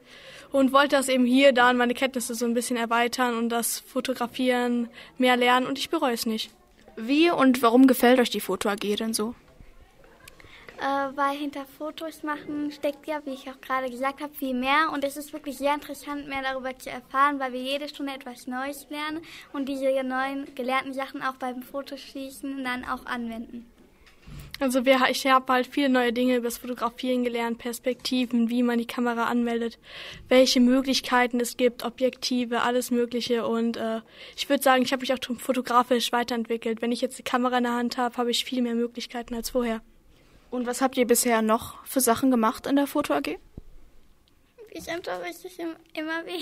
und 0.53 0.73
wollte 0.73 0.97
das 0.97 1.09
eben 1.09 1.25
hier, 1.25 1.53
da 1.53 1.73
meine 1.73 1.95
Kenntnisse 1.95 2.35
so 2.35 2.45
ein 2.45 2.55
bisschen 2.55 2.77
erweitern 2.77 3.37
und 3.37 3.49
das 3.49 3.81
Fotografieren 3.81 4.89
mehr 5.19 5.37
lernen 5.37 5.67
und 5.67 5.79
ich 5.79 5.91
bereue 5.91 6.15
es 6.15 6.27
nicht. 6.27 6.51
Wie 6.97 7.31
und 7.31 7.63
warum 7.63 7.87
gefällt 7.87 8.19
euch 8.19 8.31
die 8.31 8.41
Foto 8.41 8.69
AG 8.69 8.97
denn 8.97 9.15
so? 9.15 9.35
Äh, 10.79 11.17
weil 11.17 11.37
hinter 11.37 11.65
Fotos 11.65 12.23
machen 12.23 12.71
steckt 12.71 13.07
ja, 13.09 13.21
wie 13.25 13.35
ich 13.35 13.51
auch 13.51 13.61
gerade 13.61 13.91
gesagt 13.91 14.21
habe, 14.21 14.33
viel 14.33 14.55
mehr. 14.55 14.91
Und 14.93 15.05
es 15.05 15.17
ist 15.17 15.33
wirklich 15.33 15.59
sehr 15.59 15.75
interessant, 15.75 16.29
mehr 16.29 16.43
darüber 16.43 16.77
zu 16.79 16.91
erfahren, 16.91 17.41
weil 17.41 17.53
wir 17.53 17.61
jede 17.61 17.89
Stunde 17.89 18.15
etwas 18.15 18.47
Neues 18.47 18.87
lernen 18.89 19.23
und 19.53 19.69
diese 19.69 19.91
neuen 20.05 20.55
gelernten 20.55 20.93
Sachen 20.93 21.23
auch 21.23 21.35
beim 21.35 21.63
Fotoschießen 21.63 22.63
dann 22.65 22.85
auch 22.85 23.07
anwenden. 23.07 23.67
Also 24.61 24.85
wir, 24.85 25.01
ich 25.09 25.25
habe 25.27 25.53
halt 25.53 25.69
viele 25.69 25.89
neue 25.89 26.13
Dinge 26.13 26.37
über 26.37 26.49
das 26.49 26.59
Fotografieren 26.59 27.23
gelernt, 27.23 27.59
Perspektiven, 27.59 28.51
wie 28.51 28.65
man 28.65 28.79
die 28.79 28.87
Kamera 28.87 29.25
anmeldet, 29.25 29.79
welche 30.29 30.61
Möglichkeiten 30.61 31.39
es 31.39 31.57
gibt, 31.57 31.85
Objektive, 31.85 32.63
alles 32.63 32.91
Mögliche. 32.91 33.47
Und 33.47 33.77
äh, 33.77 34.01
ich 34.37 34.49
würde 34.49 34.63
sagen, 34.63 34.83
ich 34.83 34.93
habe 34.93 35.01
mich 35.01 35.13
auch 35.13 35.19
fotografisch 35.39 36.11
weiterentwickelt. 36.11 36.83
Wenn 36.83 36.91
ich 36.91 37.01
jetzt 37.01 37.19
die 37.19 37.23
Kamera 37.23 37.59
in 37.59 37.65
der 37.65 37.75
Hand 37.75 37.99
habe, 37.99 38.17
habe 38.17 38.33
ich 38.33 38.45
viel 38.45 38.63
mehr 38.63 38.75
Möglichkeiten 38.75 39.35
als 39.35 39.51
vorher. 39.51 39.81
Und 40.51 40.67
was 40.67 40.81
habt 40.81 40.97
ihr 40.97 41.07
bisher 41.07 41.41
noch 41.41 41.85
für 41.87 42.01
Sachen 42.01 42.31
gemacht 42.31 42.67
in 42.67 42.77
der 42.77 42.87
Foto 42.87 43.15
AG? 43.15 43.39
Ich 44.71 44.89
unterrichte 44.89 45.49
immer 45.95 46.27
weh. 46.27 46.41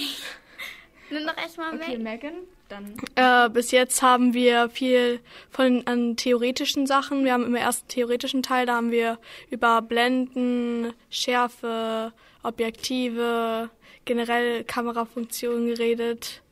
Nur 1.11 1.21
noch 1.21 1.37
erstmal 1.37 1.75
okay, 1.75 1.99
Megan, 1.99 2.35
dann. 2.69 2.97
Äh, 3.15 3.49
bis 3.51 3.71
jetzt 3.71 4.03
haben 4.03 4.35
wir 4.35 4.69
viel 4.69 5.21
von 5.51 5.87
an 5.87 6.17
theoretischen 6.17 6.87
Sachen. 6.87 7.25
Wir 7.25 7.33
haben 7.33 7.45
im 7.45 7.55
ersten 7.55 7.87
theoretischen 7.89 8.43
Teil, 8.43 8.67
da 8.67 8.77
haben 8.77 8.91
wir 8.91 9.19
über 9.51 9.83
Blenden, 9.83 10.93
Schärfe, 11.09 12.13
Objektive, 12.43 13.71
generell 14.05 14.65
Kamerafunktionen 14.65 15.69
geredet. 15.69 16.43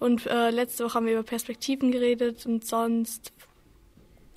Und 0.00 0.26
äh, 0.26 0.50
letzte 0.50 0.84
Woche 0.84 0.94
haben 0.94 1.06
wir 1.06 1.14
über 1.14 1.22
Perspektiven 1.22 1.92
geredet 1.92 2.46
und 2.46 2.66
sonst. 2.66 3.32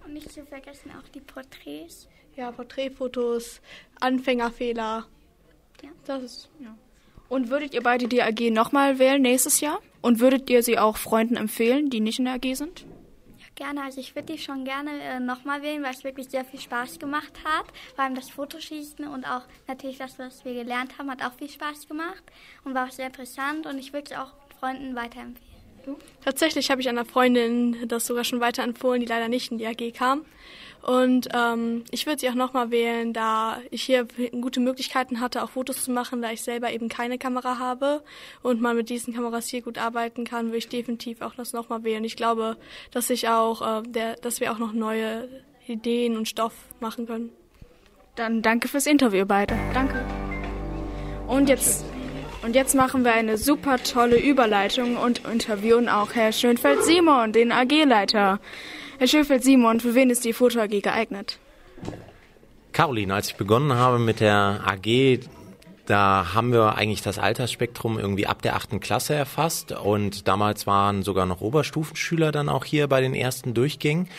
Und 0.06 0.14
nicht 0.14 0.32
zu 0.32 0.46
vergessen 0.46 0.92
auch 0.92 1.08
die 1.10 1.20
Porträts. 1.22 2.08
Ja, 2.36 2.52
Porträtfotos, 2.52 3.62
Anfängerfehler. 4.00 5.08
Ja. 5.82 5.90
Das 6.06 6.24
ist, 6.24 6.50
ja. 6.60 6.78
Und 7.30 7.50
würdet 7.50 7.74
ihr 7.74 7.82
beide 7.82 8.08
die 8.08 8.22
AG 8.22 8.52
nochmal 8.52 9.00
wählen 9.00 9.22
nächstes 9.22 9.60
Jahr? 9.60 9.80
Und 10.02 10.20
würdet 10.20 10.50
ihr 10.50 10.64
sie 10.64 10.80
auch 10.80 10.98
Freunden 10.98 11.36
empfehlen, 11.36 11.90
die 11.90 12.00
nicht 12.00 12.20
in 12.20 12.26
der 12.26 12.36
AG 12.36 12.56
sind? 12.56 12.86
Ja, 13.38 13.46
gerne. 13.56 13.84
Also 13.84 14.00
ich 14.00 14.16
würde 14.16 14.34
die 14.34 14.40
schon 14.40 14.64
gerne 14.64 14.92
äh, 15.02 15.20
nochmal 15.20 15.62
wählen, 15.62 15.84
weil 15.84 15.92
es 15.94 16.04
wirklich 16.04 16.30
sehr 16.30 16.46
viel 16.46 16.60
Spaß 16.60 17.00
gemacht 17.00 17.34
hat. 17.44 17.66
Vor 17.96 18.06
allem 18.06 18.16
das 18.16 18.30
Fotoschießen 18.30 19.06
und 19.08 19.26
auch 19.26 19.44
natürlich 19.68 19.98
das, 19.98 20.18
was 20.20 20.46
wir 20.46 20.54
gelernt 20.54 20.98
haben, 20.98 21.12
hat 21.12 21.24
auch 21.24 21.34
viel 21.34 21.50
Spaß 21.50 21.88
gemacht 21.88 22.24
und 22.64 22.74
war 22.74 22.88
auch 22.88 22.92
sehr 22.92 23.08
interessant. 23.08 23.66
Und 23.66 23.78
ich 23.78 23.92
würde 23.92 24.12
es 24.12 24.18
auch 24.18 24.34
Freunden 24.60 24.96
weiterempfehlen. 24.96 25.48
Tatsächlich 26.24 26.70
habe 26.70 26.82
ich 26.82 26.90
einer 26.90 27.06
Freundin 27.06 27.88
das 27.88 28.08
sogar 28.08 28.26
schon 28.26 28.42
weiterempfohlen, 28.42 29.00
die 29.00 29.08
leider 29.08 29.30
nicht 29.30 29.52
in 29.52 29.58
die 29.58 29.68
AG 29.68 29.94
kam. 29.94 30.26
Und 30.82 31.30
ähm, 31.34 31.84
ich 31.92 32.06
würde 32.06 32.20
sie 32.20 32.30
auch 32.30 32.36
nochmal 32.36 32.72
wählen, 32.72 33.14
da 33.14 33.60
ich 33.72 33.84
hier 33.84 34.08
gute 34.42 34.60
Möglichkeiten 34.60 35.20
hatte, 35.20 35.44
auch 35.44 35.50
Fotos 35.50 35.84
zu 35.84 35.92
machen, 35.92 36.22
da 36.22 36.32
ich 36.32 36.42
selber 36.42 36.72
eben 36.72 36.88
keine 36.88 37.18
Kamera 37.18 37.60
habe 37.60 38.04
und 38.42 38.62
man 38.62 38.76
mit 38.76 38.90
diesen 38.90 39.14
Kameras 39.14 39.48
hier 39.48 39.62
gut 39.62 39.78
arbeiten 39.78 40.24
kann, 40.24 40.48
würde 40.48 40.58
ich 40.58 40.70
definitiv 40.70 41.22
auch 41.22 41.36
das 41.36 41.54
nochmal 41.54 41.84
wählen. 41.84 42.04
Ich 42.04 42.16
glaube, 42.16 42.58
dass 42.92 43.10
ich 43.10 43.28
auch, 43.28 43.82
äh, 43.82 43.84
der, 43.84 44.16
dass 44.16 44.40
wir 44.40 44.52
auch 44.52 44.60
noch 44.60 44.74
neue 44.74 45.28
Ideen 45.68 46.16
und 46.16 46.30
Stoff 46.30 46.54
machen 46.80 47.06
können. 47.06 47.32
Dann 48.16 48.42
danke 48.42 48.68
fürs 48.68 48.86
Interview 48.86 49.26
beide. 49.26 49.56
Danke. 49.74 50.06
Und 51.28 51.50
jetzt 51.50 51.86
und 52.44 52.56
jetzt 52.56 52.76
machen 52.76 53.04
wir 53.04 53.14
eine 53.14 53.38
super 53.38 53.78
tolle 53.78 54.18
Überleitung 54.18 54.96
und 54.96 55.26
interviewen 55.26 55.90
auch 55.90 56.14
Herr 56.14 56.32
Schönfeld-Simon, 56.32 57.34
den 57.34 57.52
AG-Leiter. 57.52 58.40
Herr 59.00 59.08
Schöfeld-Simon, 59.08 59.80
für 59.80 59.94
wen 59.94 60.10
ist 60.10 60.26
die 60.26 60.34
Foto 60.34 60.60
AG 60.60 60.82
geeignet? 60.82 61.38
Caroline, 62.74 63.14
als 63.14 63.30
ich 63.30 63.36
begonnen 63.36 63.74
habe 63.74 64.00
mit 64.00 64.20
der 64.20 64.62
AG, 64.66 65.20
da 65.86 66.34
haben 66.34 66.52
wir 66.52 66.76
eigentlich 66.76 67.04
das 67.04 67.20
Altersspektrum 67.20 68.00
irgendwie 68.00 68.26
ab 68.26 68.42
der 68.42 68.56
achten 68.56 68.80
Klasse 68.80 69.14
erfasst 69.14 69.72
und 69.72 70.28
damals 70.28 70.66
waren 70.66 71.04
sogar 71.04 71.28
noch 71.28 71.42
Oberstufenschüler 71.42 72.32
dann 72.32 72.50
auch 72.50 72.66
hier 72.66 72.88
bei 72.88 73.00
den 73.00 73.14
ersten 73.14 73.54
Durchgängen. 73.54 74.10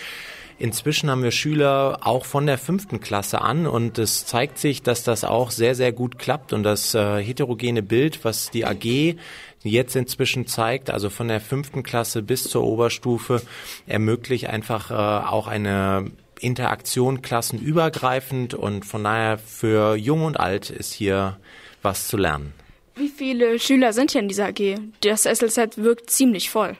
Inzwischen 0.60 1.08
haben 1.08 1.22
wir 1.22 1.30
Schüler 1.30 2.00
auch 2.02 2.24
von 2.24 2.46
der 2.46 2.58
fünften 2.58 2.98
Klasse 3.00 3.40
an 3.40 3.68
und 3.68 3.96
es 3.98 4.26
zeigt 4.26 4.58
sich, 4.58 4.82
dass 4.82 5.04
das 5.04 5.22
auch 5.22 5.52
sehr, 5.52 5.76
sehr 5.76 5.92
gut 5.92 6.18
klappt 6.18 6.52
und 6.52 6.64
das 6.64 6.94
äh, 6.96 7.22
heterogene 7.22 7.82
Bild, 7.82 8.24
was 8.24 8.50
die 8.50 8.64
AG 8.64 9.14
jetzt 9.62 9.94
inzwischen 9.94 10.48
zeigt, 10.48 10.90
also 10.90 11.10
von 11.10 11.28
der 11.28 11.40
fünften 11.40 11.84
Klasse 11.84 12.22
bis 12.22 12.44
zur 12.44 12.64
Oberstufe, 12.64 13.40
ermöglicht 13.86 14.48
einfach 14.48 14.90
äh, 14.90 14.94
auch 14.94 15.46
eine 15.46 16.10
Interaktion 16.40 17.22
klassenübergreifend 17.22 18.54
und 18.54 18.84
von 18.84 19.04
daher 19.04 19.38
für 19.38 19.94
Jung 19.94 20.24
und 20.24 20.40
Alt 20.40 20.70
ist 20.70 20.92
hier 20.92 21.36
was 21.82 22.08
zu 22.08 22.16
lernen. 22.16 22.52
Wie 22.96 23.08
viele 23.08 23.60
Schüler 23.60 23.92
sind 23.92 24.10
hier 24.10 24.22
in 24.22 24.28
dieser 24.28 24.48
AG? 24.48 24.74
Das 25.02 25.22
SLZ 25.22 25.78
wirkt 25.78 26.10
ziemlich 26.10 26.50
voll. 26.50 26.76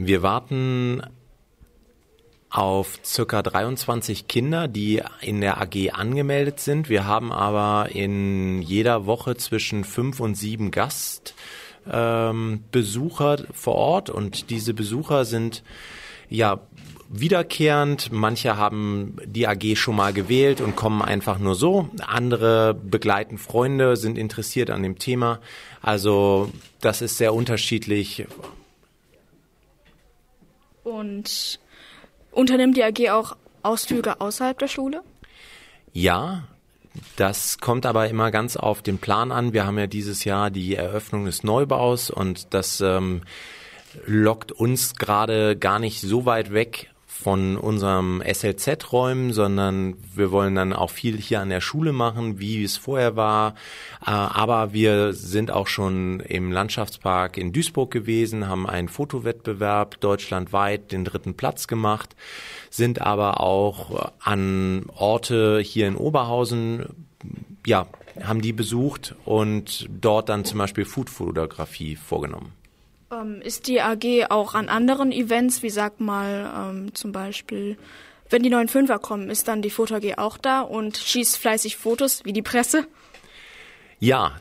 Wir 0.00 0.22
warten 0.22 1.02
auf 2.50 3.00
circa 3.04 3.42
23 3.42 4.28
Kinder, 4.28 4.68
die 4.68 5.02
in 5.20 5.40
der 5.40 5.60
AG 5.60 5.90
angemeldet 5.92 6.60
sind. 6.60 6.88
Wir 6.88 7.04
haben 7.04 7.32
aber 7.32 7.88
in 7.92 8.62
jeder 8.62 9.06
Woche 9.06 9.36
zwischen 9.36 9.82
fünf 9.82 10.20
und 10.20 10.36
sieben 10.36 10.70
Gastbesucher 10.70 13.38
ähm, 13.40 13.46
vor 13.52 13.74
Ort 13.74 14.08
und 14.08 14.50
diese 14.50 14.72
Besucher 14.72 15.24
sind 15.24 15.64
ja 16.28 16.60
wiederkehrend. 17.08 18.12
Manche 18.12 18.56
haben 18.56 19.16
die 19.24 19.48
AG 19.48 19.74
schon 19.74 19.96
mal 19.96 20.12
gewählt 20.12 20.60
und 20.60 20.76
kommen 20.76 21.02
einfach 21.02 21.40
nur 21.40 21.56
so. 21.56 21.88
Andere 22.06 22.72
begleiten 22.72 23.36
Freunde, 23.36 23.96
sind 23.96 24.16
interessiert 24.16 24.70
an 24.70 24.84
dem 24.84 25.00
Thema. 25.00 25.40
Also 25.82 26.52
das 26.80 27.02
ist 27.02 27.16
sehr 27.16 27.34
unterschiedlich. 27.34 28.28
Und 30.88 31.60
Unternimmt 32.38 32.76
die 32.76 32.84
AG 32.84 33.10
auch 33.10 33.36
Ausflüge 33.62 34.20
außerhalb 34.20 34.58
der 34.58 34.68
Schule? 34.68 35.02
Ja, 35.92 36.44
das 37.16 37.58
kommt 37.58 37.86
aber 37.86 38.08
immer 38.08 38.30
ganz 38.30 38.56
auf 38.56 38.82
den 38.82 38.98
Plan 38.98 39.32
an. 39.32 39.52
Wir 39.52 39.66
haben 39.66 39.78
ja 39.78 39.86
dieses 39.86 40.24
Jahr 40.24 40.50
die 40.50 40.74
Eröffnung 40.74 41.24
des 41.24 41.42
Neubaus 41.42 42.10
und 42.10 42.54
das 42.54 42.80
ähm, 42.80 43.22
lockt 44.06 44.52
uns 44.52 44.94
gerade 44.94 45.56
gar 45.56 45.78
nicht 45.78 46.00
so 46.00 46.26
weit 46.26 46.52
weg 46.52 46.90
von 47.20 47.56
unserem 47.56 48.22
SLZ-Räumen, 48.22 49.32
sondern 49.32 49.96
wir 50.14 50.30
wollen 50.30 50.54
dann 50.54 50.72
auch 50.72 50.90
viel 50.90 51.16
hier 51.16 51.40
an 51.40 51.48
der 51.48 51.60
Schule 51.60 51.92
machen, 51.92 52.38
wie 52.38 52.62
es 52.62 52.76
vorher 52.76 53.16
war. 53.16 53.56
Äh, 54.06 54.10
aber 54.10 54.72
wir 54.72 55.12
sind 55.14 55.50
auch 55.50 55.66
schon 55.66 56.20
im 56.20 56.52
Landschaftspark 56.52 57.36
in 57.36 57.52
Duisburg 57.52 57.90
gewesen, 57.90 58.48
haben 58.48 58.68
einen 58.68 58.88
Fotowettbewerb 58.88 60.00
deutschlandweit 60.00 60.92
den 60.92 61.04
dritten 61.04 61.34
Platz 61.34 61.66
gemacht, 61.66 62.14
sind 62.70 63.02
aber 63.02 63.40
auch 63.40 64.12
an 64.20 64.84
Orte 64.94 65.58
hier 65.58 65.88
in 65.88 65.96
Oberhausen, 65.96 66.86
ja, 67.66 67.88
haben 68.22 68.42
die 68.42 68.52
besucht 68.52 69.16
und 69.24 69.88
dort 69.90 70.28
dann 70.28 70.44
zum 70.44 70.58
Beispiel 70.58 70.84
Foodfotografie 70.84 71.96
vorgenommen. 71.96 72.52
Ähm, 73.10 73.40
ist 73.42 73.68
die 73.68 73.80
AG 73.80 74.30
auch 74.30 74.54
an 74.54 74.68
anderen 74.68 75.12
Events, 75.12 75.62
wie 75.62 75.70
sag 75.70 76.00
mal 76.00 76.70
ähm, 76.70 76.94
zum 76.94 77.12
Beispiel, 77.12 77.78
wenn 78.28 78.42
die 78.42 78.50
neuen 78.50 78.68
Fünfer 78.68 78.98
kommen, 78.98 79.30
ist 79.30 79.48
dann 79.48 79.62
die 79.62 79.70
Foto 79.70 79.94
AG 79.94 80.18
auch 80.18 80.36
da 80.36 80.60
und 80.60 80.98
schießt 80.98 81.38
fleißig 81.38 81.76
Fotos 81.76 82.24
wie 82.24 82.34
die 82.34 82.42
Presse? 82.42 82.86
Ja, 83.98 84.32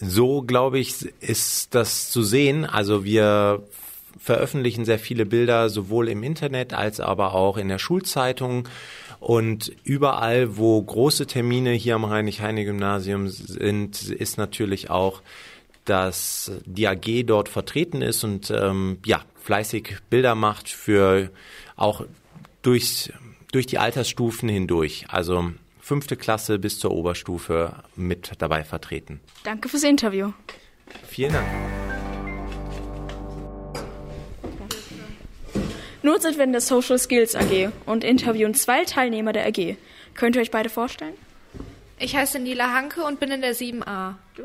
so 0.00 0.42
glaube 0.42 0.78
ich, 0.78 1.12
ist 1.20 1.74
das 1.74 2.10
zu 2.10 2.22
sehen. 2.22 2.64
Also 2.64 3.04
wir 3.04 3.64
veröffentlichen 4.18 4.84
sehr 4.84 4.98
viele 4.98 5.26
Bilder 5.26 5.68
sowohl 5.68 6.08
im 6.08 6.22
Internet 6.22 6.74
als 6.74 7.00
aber 7.00 7.34
auch 7.34 7.56
in 7.56 7.68
der 7.68 7.78
Schulzeitung. 7.78 8.68
Und 9.18 9.72
überall, 9.84 10.56
wo 10.56 10.82
große 10.82 11.26
Termine 11.26 11.70
hier 11.72 11.94
am 11.94 12.08
Heinrich-Heine-Gymnasium 12.08 13.28
sind, 13.28 14.10
ist 14.10 14.38
natürlich 14.38 14.90
auch 14.90 15.22
dass 15.84 16.52
die 16.64 16.86
AG 16.86 17.24
dort 17.24 17.48
vertreten 17.48 18.02
ist 18.02 18.24
und 18.24 18.50
ähm, 18.50 18.98
ja, 19.04 19.22
fleißig 19.42 19.98
Bilder 20.10 20.34
macht 20.34 20.68
für 20.68 21.30
auch 21.76 22.04
durch, 22.62 23.12
durch 23.50 23.66
die 23.66 23.78
Altersstufen 23.78 24.48
hindurch. 24.48 25.06
Also 25.08 25.52
fünfte 25.80 26.16
Klasse 26.16 26.58
bis 26.58 26.78
zur 26.78 26.92
Oberstufe 26.92 27.74
mit 27.96 28.32
dabei 28.38 28.62
vertreten. 28.64 29.20
Danke 29.44 29.68
fürs 29.68 29.82
Interview. 29.82 30.32
Vielen 31.08 31.32
Dank. 31.32 31.46
Nun 36.04 36.20
sind 36.20 36.36
wir 36.36 36.44
in 36.44 36.52
der 36.52 36.60
Social 36.60 36.98
Skills 36.98 37.36
AG 37.36 37.70
und 37.86 38.02
interviewen 38.02 38.54
zwei 38.54 38.84
Teilnehmer 38.84 39.32
der 39.32 39.46
AG. 39.46 39.76
Könnt 40.14 40.34
ihr 40.36 40.42
euch 40.42 40.50
beide 40.50 40.68
vorstellen? 40.68 41.14
Ich 41.98 42.16
heiße 42.16 42.40
Nila 42.40 42.72
Hanke 42.72 43.04
und 43.04 43.20
bin 43.20 43.30
in 43.30 43.40
der 43.40 43.54
7a. 43.54 44.14
Du? 44.34 44.42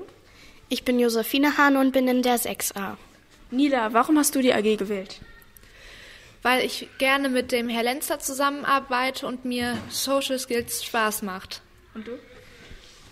Ich 0.69 0.83
bin 0.83 1.00
Josephine 1.00 1.57
Hahn 1.57 1.77
und 1.77 1.93
bin 1.93 2.09
in 2.09 2.21
der 2.21 2.38
6a. 2.38 2.97
Nila, 3.51 3.93
warum 3.93 4.17
hast 4.17 4.36
du 4.36 4.41
die 4.41 4.53
AG 4.53 4.75
gewählt? 4.75 5.21
Weil 6.41 6.65
ich 6.65 6.89
gerne 6.97 7.29
mit 7.29 7.53
dem 7.53 7.69
Herr 7.69 7.83
Lenzer 7.83 8.19
zusammenarbeite 8.19 9.25
und 9.27 9.45
mir 9.45 9.77
Social 9.89 10.38
Skills 10.38 10.83
Spaß 10.83 11.21
macht. 11.21 11.62
Und 11.93 12.07
du? 12.07 12.19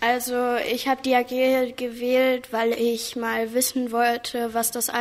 Also 0.00 0.56
ich 0.70 0.86
habe 0.86 1.00
die 1.00 1.14
AG 1.14 1.76
gewählt, 1.76 2.48
weil 2.52 2.74
ich 2.74 3.16
mal 3.16 3.54
wissen 3.54 3.90
wollte, 3.90 4.52
was 4.52 4.70
das 4.70 4.92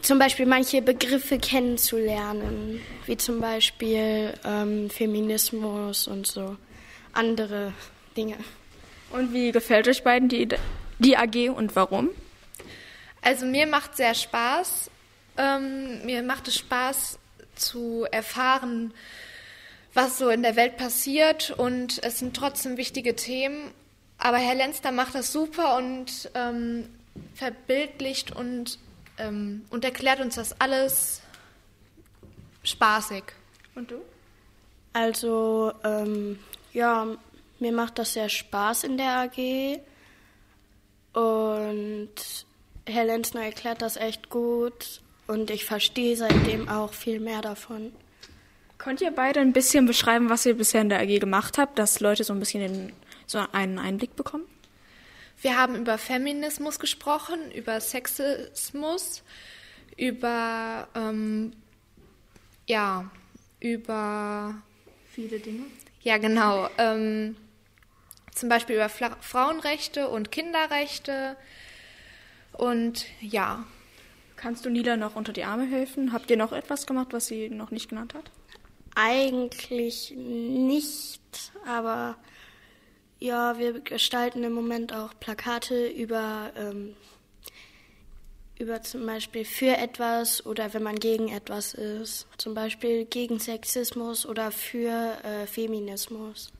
zum 0.00 0.18
Beispiel 0.18 0.46
manche 0.46 0.80
Begriffe 0.80 1.38
kennenzulernen, 1.38 2.80
wie 3.04 3.18
zum 3.18 3.40
Beispiel 3.40 4.32
ähm, 4.42 4.88
Feminismus 4.88 6.08
und 6.08 6.26
so 6.26 6.56
andere 7.12 7.74
Dinge. 8.16 8.36
Und 9.10 9.34
wie 9.34 9.52
gefällt 9.52 9.86
euch 9.86 10.02
beiden 10.02 10.28
die, 10.28 10.48
die 10.98 11.16
AG 11.16 11.50
und 11.50 11.74
warum? 11.76 12.10
Also 13.22 13.46
mir 13.46 13.66
macht 13.66 13.96
sehr 13.96 14.14
Spaß. 14.14 14.90
Ähm, 15.36 16.04
mir 16.04 16.22
macht 16.22 16.48
es 16.48 16.56
Spaß 16.56 17.18
zu 17.56 18.06
erfahren, 18.10 18.92
was 19.94 20.18
so 20.18 20.28
in 20.28 20.42
der 20.42 20.56
Welt 20.56 20.76
passiert 20.76 21.50
und 21.50 22.02
es 22.04 22.18
sind 22.18 22.36
trotzdem 22.36 22.76
wichtige 22.76 23.16
Themen. 23.16 23.72
Aber 24.18 24.38
Herr 24.38 24.54
Lenster 24.54 24.92
macht 24.92 25.14
das 25.14 25.32
super 25.32 25.76
und 25.76 26.30
ähm, 26.34 26.88
verbildlicht 27.34 28.34
und, 28.34 28.78
ähm, 29.18 29.64
und 29.70 29.84
erklärt 29.84 30.20
uns 30.20 30.36
das 30.36 30.60
alles 30.60 31.22
spaßig. 32.62 33.24
Und 33.74 33.90
du? 33.90 33.96
Also, 34.92 35.72
ähm, 35.82 36.38
ja, 36.72 37.06
mir 37.58 37.72
macht 37.72 37.98
das 37.98 38.12
sehr 38.12 38.28
Spaß 38.28 38.84
in 38.84 38.96
der 38.96 39.18
AG 39.18 39.80
und 41.14 42.10
Herr 42.86 43.04
Lenzner 43.04 43.44
erklärt 43.44 43.80
das 43.80 43.96
echt 43.96 44.28
gut 44.28 45.00
und 45.26 45.50
ich 45.50 45.64
verstehe 45.64 46.16
seitdem 46.16 46.68
auch 46.68 46.92
viel 46.92 47.20
mehr 47.20 47.40
davon. 47.40 47.92
Könnt 48.76 49.00
ihr 49.00 49.12
beide 49.12 49.40
ein 49.40 49.52
bisschen 49.52 49.86
beschreiben, 49.86 50.28
was 50.28 50.44
ihr 50.44 50.56
bisher 50.56 50.82
in 50.82 50.90
der 50.90 51.00
AG 51.00 51.20
gemacht 51.20 51.56
habt, 51.56 51.78
dass 51.78 52.00
Leute 52.00 52.24
so 52.24 52.32
ein 52.32 52.40
bisschen 52.40 52.62
in, 52.62 52.92
so 53.26 53.38
einen 53.52 53.78
Einblick 53.78 54.16
bekommen? 54.16 54.44
Wir 55.40 55.56
haben 55.56 55.76
über 55.76 55.98
Feminismus 55.98 56.78
gesprochen, 56.78 57.50
über 57.52 57.80
Sexismus, 57.80 59.22
über 59.96 60.88
ähm, 60.94 61.52
ja, 62.66 63.10
über 63.60 64.54
viele 65.10 65.38
Dinge. 65.38 65.64
Ja, 66.02 66.18
genau. 66.18 66.68
Ähm, 66.76 67.36
zum 68.34 68.48
Beispiel 68.48 68.76
über 68.76 68.88
Fla 68.88 69.16
Frauenrechte 69.20 70.08
und 70.08 70.30
Kinderrechte. 70.30 71.36
Und 72.52 73.06
ja. 73.20 73.64
Kannst 74.36 74.66
du 74.66 74.70
Nila 74.70 74.96
noch 74.96 75.16
unter 75.16 75.32
die 75.32 75.44
Arme 75.44 75.64
helfen? 75.64 76.12
Habt 76.12 76.30
ihr 76.30 76.36
noch 76.36 76.52
etwas 76.52 76.86
gemacht, 76.86 77.08
was 77.12 77.26
sie 77.26 77.48
noch 77.48 77.70
nicht 77.70 77.88
genannt 77.88 78.14
hat? 78.14 78.30
Eigentlich 78.94 80.12
nicht, 80.16 81.52
aber 81.66 82.16
ja, 83.18 83.58
wir 83.58 83.80
gestalten 83.80 84.44
im 84.44 84.52
Moment 84.52 84.92
auch 84.92 85.18
Plakate 85.18 85.86
über, 85.86 86.52
ähm, 86.56 86.94
über 88.58 88.82
zum 88.82 89.06
Beispiel 89.06 89.44
für 89.44 89.76
etwas 89.76 90.44
oder 90.44 90.74
wenn 90.74 90.82
man 90.82 90.96
gegen 90.96 91.28
etwas 91.28 91.74
ist. 91.74 92.26
Zum 92.36 92.54
Beispiel 92.54 93.06
gegen 93.06 93.40
Sexismus 93.40 94.26
oder 94.26 94.50
für 94.50 95.16
äh, 95.24 95.46
Feminismus. 95.46 96.52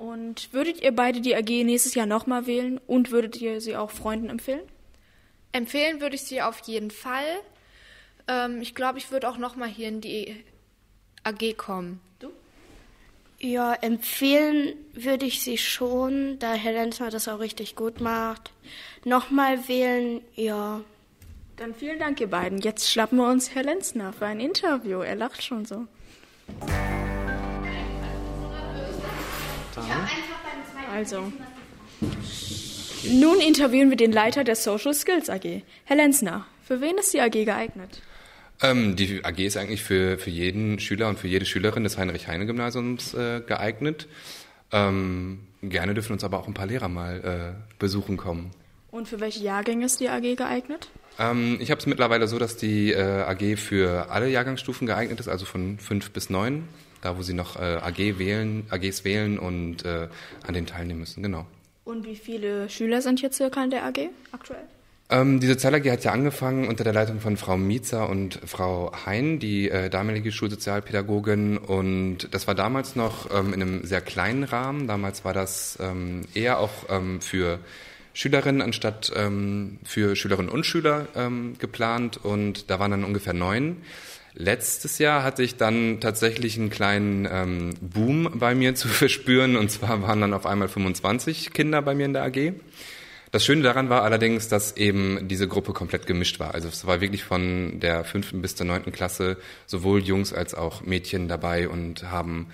Und 0.00 0.54
würdet 0.54 0.80
ihr 0.80 0.92
beide 0.92 1.20
die 1.20 1.36
AG 1.36 1.62
nächstes 1.62 1.94
Jahr 1.94 2.06
nochmal 2.06 2.46
wählen 2.46 2.80
und 2.86 3.10
würdet 3.10 3.38
ihr 3.38 3.60
sie 3.60 3.76
auch 3.76 3.90
Freunden 3.90 4.30
empfehlen? 4.30 4.62
Empfehlen 5.52 6.00
würde 6.00 6.14
ich 6.14 6.22
sie 6.22 6.40
auf 6.40 6.60
jeden 6.60 6.90
Fall. 6.90 7.26
Ähm, 8.26 8.62
ich 8.62 8.74
glaube, 8.74 8.96
ich 8.96 9.10
würde 9.10 9.28
auch 9.28 9.36
nochmal 9.36 9.68
hier 9.68 9.88
in 9.88 10.00
die 10.00 10.42
AG 11.22 11.54
kommen. 11.58 12.00
Du? 12.18 12.30
Ja, 13.40 13.74
empfehlen 13.74 14.72
würde 14.94 15.26
ich 15.26 15.42
sie 15.42 15.58
schon, 15.58 16.38
da 16.38 16.54
Herr 16.54 16.72
Lenzner 16.72 17.10
das 17.10 17.28
auch 17.28 17.40
richtig 17.40 17.76
gut 17.76 18.00
macht. 18.00 18.52
Nochmal 19.04 19.68
wählen, 19.68 20.22
ja. 20.34 20.80
Dann 21.56 21.74
vielen 21.74 21.98
Dank, 21.98 22.22
ihr 22.22 22.30
beiden. 22.30 22.62
Jetzt 22.62 22.90
schlappen 22.90 23.18
wir 23.18 23.28
uns 23.28 23.54
Herr 23.54 23.64
Lenzner 23.64 24.14
für 24.14 24.24
ein 24.24 24.40
Interview. 24.40 25.00
Er 25.00 25.16
lacht 25.16 25.42
schon 25.42 25.66
so. 25.66 25.86
Also, 31.00 31.32
nun 33.10 33.40
interviewen 33.40 33.88
wir 33.88 33.96
den 33.96 34.12
Leiter 34.12 34.44
der 34.44 34.54
Social 34.54 34.92
Skills 34.92 35.30
AG, 35.30 35.62
Herr 35.84 35.96
Lenzner. 35.96 36.46
Für 36.62 36.82
wen 36.82 36.98
ist 36.98 37.14
die 37.14 37.22
AG 37.22 37.30
geeignet? 37.30 38.02
Ähm, 38.60 38.96
die 38.96 39.24
AG 39.24 39.38
ist 39.38 39.56
eigentlich 39.56 39.82
für, 39.82 40.18
für 40.18 40.28
jeden 40.28 40.78
Schüler 40.78 41.08
und 41.08 41.18
für 41.18 41.26
jede 41.26 41.46
Schülerin 41.46 41.84
des 41.84 41.96
Heinrich-Heine-Gymnasiums 41.96 43.14
äh, 43.14 43.40
geeignet. 43.40 44.08
Ähm, 44.72 45.40
gerne 45.62 45.94
dürfen 45.94 46.12
uns 46.12 46.22
aber 46.22 46.38
auch 46.38 46.46
ein 46.46 46.52
paar 46.52 46.66
Lehrer 46.66 46.88
mal 46.88 47.54
äh, 47.56 47.76
besuchen 47.78 48.18
kommen. 48.18 48.50
Und 48.90 49.08
für 49.08 49.20
welche 49.20 49.42
Jahrgänge 49.42 49.86
ist 49.86 50.00
die 50.00 50.10
AG 50.10 50.36
geeignet? 50.36 50.90
Ähm, 51.18 51.56
ich 51.62 51.70
habe 51.70 51.78
es 51.78 51.86
mittlerweile 51.86 52.28
so, 52.28 52.38
dass 52.38 52.58
die 52.58 52.92
äh, 52.92 53.22
AG 53.22 53.56
für 53.56 54.10
alle 54.10 54.28
Jahrgangsstufen 54.28 54.86
geeignet 54.86 55.18
ist, 55.18 55.28
also 55.28 55.46
von 55.46 55.78
fünf 55.78 56.10
bis 56.10 56.28
neun, 56.28 56.64
da 57.02 57.16
wo 57.16 57.22
sie 57.22 57.34
noch 57.34 57.56
äh, 57.56 57.76
AG 57.76 58.18
wählen, 58.18 58.66
AGs 58.70 59.04
wählen 59.04 59.38
und 59.38 59.84
äh, 59.84 60.08
an 60.46 60.54
denen 60.54 60.66
teilnehmen 60.66 61.00
müssen, 61.00 61.22
genau. 61.22 61.46
Und 61.84 62.06
wie 62.06 62.16
viele 62.16 62.68
Schüler 62.68 63.02
sind 63.02 63.20
hier 63.20 63.32
circa 63.32 63.64
in 63.64 63.70
der 63.70 63.84
AG 63.84 64.10
aktuell? 64.32 64.64
Ähm, 65.12 65.40
diese 65.40 65.56
Zoll 65.56 65.74
AG 65.74 65.90
hat 65.90 66.04
ja 66.04 66.12
angefangen 66.12 66.68
unter 66.68 66.84
der 66.84 66.92
Leitung 66.92 67.18
von 67.18 67.36
Frau 67.36 67.56
Mietzer 67.56 68.08
und 68.08 68.38
Frau 68.46 68.92
Hein, 69.06 69.40
die 69.40 69.68
äh, 69.68 69.90
damalige 69.90 70.30
Schulsozialpädagogin. 70.30 71.58
Und 71.58 72.32
das 72.32 72.46
war 72.46 72.54
damals 72.54 72.94
noch 72.94 73.28
ähm, 73.34 73.52
in 73.52 73.60
einem 73.60 73.84
sehr 73.84 74.02
kleinen 74.02 74.44
Rahmen. 74.44 74.86
Damals 74.86 75.24
war 75.24 75.32
das 75.32 75.78
ähm, 75.80 76.22
eher 76.32 76.60
auch 76.60 76.70
ähm, 76.88 77.20
für 77.20 77.58
Schülerinnen 78.12 78.62
anstatt 78.62 79.12
ähm, 79.16 79.78
für 79.84 80.14
Schülerinnen 80.14 80.50
und 80.50 80.64
Schüler 80.64 81.08
ähm, 81.16 81.56
geplant. 81.58 82.16
Und 82.22 82.70
da 82.70 82.78
waren 82.78 82.92
dann 82.92 83.04
ungefähr 83.04 83.32
neun. 83.32 83.78
Letztes 84.34 84.98
Jahr 84.98 85.22
hatte 85.22 85.42
ich 85.42 85.56
dann 85.56 86.00
tatsächlich 86.00 86.56
einen 86.56 86.70
kleinen 86.70 87.28
ähm, 87.30 87.74
Boom 87.80 88.30
bei 88.34 88.54
mir 88.54 88.74
zu 88.76 88.88
verspüren. 88.88 89.56
Und 89.56 89.70
zwar 89.70 90.02
waren 90.02 90.20
dann 90.20 90.34
auf 90.34 90.46
einmal 90.46 90.68
25 90.68 91.52
Kinder 91.52 91.82
bei 91.82 91.94
mir 91.94 92.06
in 92.06 92.12
der 92.12 92.24
AG. 92.24 92.52
Das 93.32 93.44
Schöne 93.44 93.62
daran 93.62 93.90
war 93.90 94.02
allerdings, 94.02 94.48
dass 94.48 94.76
eben 94.76 95.28
diese 95.28 95.46
Gruppe 95.46 95.72
komplett 95.72 96.06
gemischt 96.06 96.40
war. 96.40 96.52
Also 96.52 96.68
es 96.68 96.84
war 96.86 97.00
wirklich 97.00 97.22
von 97.22 97.78
der 97.78 98.04
fünften 98.04 98.42
bis 98.42 98.56
zur 98.56 98.66
neunten 98.66 98.90
Klasse 98.90 99.36
sowohl 99.66 100.02
Jungs 100.02 100.32
als 100.32 100.54
auch 100.54 100.82
Mädchen 100.82 101.28
dabei 101.28 101.68
und 101.68 102.10
haben 102.10 102.48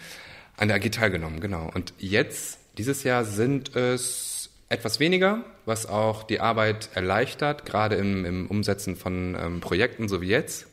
an 0.58 0.68
der 0.68 0.76
AG 0.76 0.90
teilgenommen, 0.90 1.40
genau. 1.40 1.70
Und 1.74 1.94
jetzt, 1.98 2.58
dieses 2.76 3.04
Jahr 3.04 3.24
sind 3.24 3.74
es 3.74 4.50
etwas 4.68 5.00
weniger, 5.00 5.44
was 5.64 5.86
auch 5.86 6.24
die 6.24 6.40
Arbeit 6.40 6.90
erleichtert, 6.94 7.64
gerade 7.64 7.96
im, 7.96 8.24
im 8.26 8.46
Umsetzen 8.46 8.96
von 8.96 9.34
ähm, 9.40 9.60
Projekten, 9.60 10.08
so 10.08 10.20
wie 10.20 10.28
jetzt. 10.28 10.66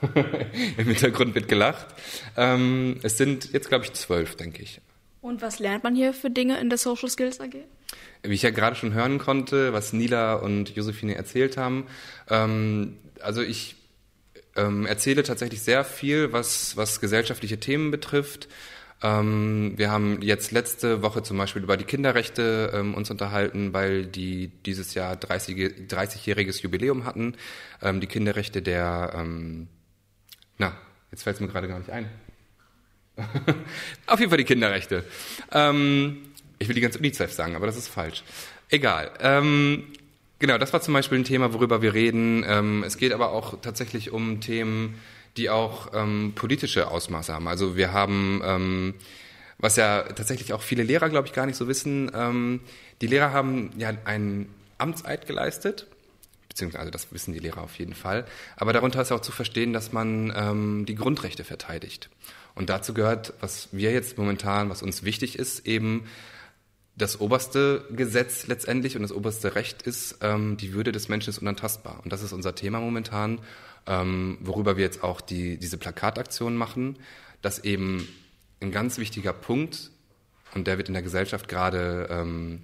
Im 0.76 0.86
Hintergrund 0.86 1.34
wird 1.34 1.48
gelacht. 1.48 1.86
Ähm, 2.36 2.98
es 3.02 3.16
sind 3.18 3.52
jetzt, 3.52 3.68
glaube 3.68 3.84
ich, 3.84 3.92
zwölf, 3.92 4.36
denke 4.36 4.62
ich. 4.62 4.80
Und 5.20 5.42
was 5.42 5.58
lernt 5.58 5.84
man 5.84 5.94
hier 5.94 6.14
für 6.14 6.30
Dinge 6.30 6.58
in 6.60 6.70
der 6.70 6.78
Social 6.78 7.10
Skills 7.10 7.40
AG? 7.40 7.54
Wie 8.22 8.34
ich 8.34 8.42
ja 8.42 8.50
gerade 8.50 8.76
schon 8.76 8.94
hören 8.94 9.18
konnte, 9.18 9.72
was 9.72 9.92
Nila 9.92 10.34
und 10.34 10.70
Josephine 10.70 11.14
erzählt 11.14 11.56
haben, 11.56 11.86
ähm, 12.28 12.96
also 13.20 13.42
ich 13.42 13.76
ähm, 14.56 14.86
erzähle 14.86 15.22
tatsächlich 15.22 15.62
sehr 15.62 15.84
viel, 15.84 16.32
was, 16.32 16.76
was 16.76 17.00
gesellschaftliche 17.00 17.60
Themen 17.60 17.90
betrifft. 17.90 18.48
Ähm, 19.02 19.72
wir 19.76 19.90
haben 19.90 20.20
jetzt 20.22 20.52
letzte 20.52 21.02
Woche 21.02 21.22
zum 21.22 21.38
Beispiel 21.38 21.62
über 21.62 21.76
die 21.76 21.84
Kinderrechte 21.84 22.72
ähm, 22.74 22.94
uns 22.94 23.10
unterhalten, 23.10 23.72
weil 23.72 24.06
die 24.06 24.48
dieses 24.66 24.94
Jahr 24.94 25.16
30, 25.16 25.88
30-jähriges 25.88 26.62
Jubiläum 26.62 27.04
hatten. 27.04 27.34
Ähm, 27.80 28.00
die 28.00 28.06
Kinderrechte 28.06 28.60
der, 28.60 29.12
ähm, 29.16 29.68
na, 30.60 30.76
jetzt 31.10 31.22
fällt 31.22 31.36
es 31.36 31.40
mir 31.40 31.48
gerade 31.48 31.68
gar 31.68 31.78
nicht 31.78 31.90
ein. 31.90 32.08
Auf 34.06 34.20
jeden 34.20 34.30
Fall 34.30 34.38
die 34.38 34.44
Kinderrechte. 34.44 35.04
Ähm, 35.50 36.18
ich 36.58 36.68
will 36.68 36.74
die 36.74 36.82
ganze 36.82 36.98
UNICEF 36.98 37.32
sagen, 37.32 37.56
aber 37.56 37.66
das 37.66 37.76
ist 37.76 37.88
falsch. 37.88 38.22
Egal. 38.68 39.10
Ähm, 39.20 39.84
genau, 40.38 40.58
das 40.58 40.72
war 40.74 40.82
zum 40.82 40.94
Beispiel 40.94 41.18
ein 41.18 41.24
Thema, 41.24 41.54
worüber 41.54 41.80
wir 41.80 41.94
reden. 41.94 42.44
Ähm, 42.46 42.84
es 42.84 42.98
geht 42.98 43.12
aber 43.12 43.32
auch 43.32 43.60
tatsächlich 43.62 44.10
um 44.10 44.40
Themen, 44.40 45.00
die 45.38 45.48
auch 45.48 45.92
ähm, 45.94 46.32
politische 46.34 46.90
Ausmaße 46.90 47.32
haben. 47.32 47.48
Also 47.48 47.74
wir 47.74 47.94
haben, 47.94 48.42
ähm, 48.44 48.94
was 49.58 49.76
ja 49.76 50.02
tatsächlich 50.02 50.52
auch 50.52 50.62
viele 50.62 50.82
Lehrer, 50.82 51.08
glaube 51.08 51.26
ich, 51.26 51.32
gar 51.32 51.46
nicht 51.46 51.56
so 51.56 51.68
wissen, 51.68 52.10
ähm, 52.14 52.60
die 53.00 53.06
Lehrer 53.06 53.32
haben 53.32 53.70
ja 53.78 53.92
einen 54.04 54.54
Amtseid 54.76 55.26
geleistet 55.26 55.86
beziehungsweise 56.50 56.80
also 56.80 56.90
das 56.90 57.12
wissen 57.12 57.32
die 57.32 57.38
Lehrer 57.38 57.62
auf 57.62 57.78
jeden 57.78 57.94
Fall. 57.94 58.26
Aber 58.56 58.74
darunter 58.74 59.00
ist 59.00 59.12
auch 59.12 59.22
zu 59.22 59.32
verstehen, 59.32 59.72
dass 59.72 59.92
man 59.92 60.32
ähm, 60.36 60.84
die 60.84 60.96
Grundrechte 60.96 61.44
verteidigt. 61.44 62.10
Und 62.54 62.68
dazu 62.68 62.92
gehört, 62.92 63.32
was 63.40 63.68
wir 63.72 63.92
jetzt 63.92 64.18
momentan, 64.18 64.68
was 64.68 64.82
uns 64.82 65.02
wichtig 65.04 65.38
ist, 65.38 65.66
eben 65.66 66.04
das 66.96 67.20
oberste 67.20 67.86
Gesetz 67.90 68.46
letztendlich 68.48 68.96
und 68.96 69.02
das 69.02 69.12
oberste 69.12 69.54
Recht 69.54 69.82
ist, 69.82 70.18
ähm, 70.20 70.56
die 70.56 70.74
Würde 70.74 70.92
des 70.92 71.08
Menschen 71.08 71.30
ist 71.30 71.38
unantastbar. 71.38 72.00
Und 72.02 72.12
das 72.12 72.22
ist 72.22 72.32
unser 72.32 72.54
Thema 72.54 72.80
momentan, 72.80 73.40
ähm, 73.86 74.36
worüber 74.40 74.76
wir 74.76 74.84
jetzt 74.84 75.02
auch 75.02 75.20
die, 75.20 75.56
diese 75.56 75.78
Plakataktion 75.78 76.56
machen, 76.56 76.98
dass 77.40 77.60
eben 77.60 78.06
ein 78.60 78.72
ganz 78.72 78.98
wichtiger 78.98 79.32
Punkt, 79.32 79.90
und 80.52 80.66
der 80.66 80.76
wird 80.76 80.88
in 80.88 80.94
der 80.94 81.02
Gesellschaft 81.04 81.48
gerade, 81.48 82.08
ähm, 82.10 82.62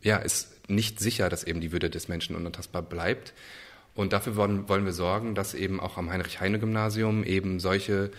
ja, 0.00 0.16
ist 0.16 0.51
nicht 0.74 1.00
sicher, 1.00 1.28
dass 1.28 1.44
eben 1.44 1.60
die 1.60 1.72
Würde 1.72 1.90
des 1.90 2.08
Menschen 2.08 2.36
unantastbar 2.36 2.82
bleibt. 2.82 3.32
Und 3.94 4.12
dafür 4.12 4.36
wollen, 4.36 4.84
wir 4.84 4.92
sorgen, 4.92 5.34
dass 5.34 5.54
eben 5.54 5.78
auch 5.78 5.98
am 5.98 6.10
Heinrich-Heine-Gymnasium 6.10 7.24
eben 7.24 7.60
solche 7.60 8.10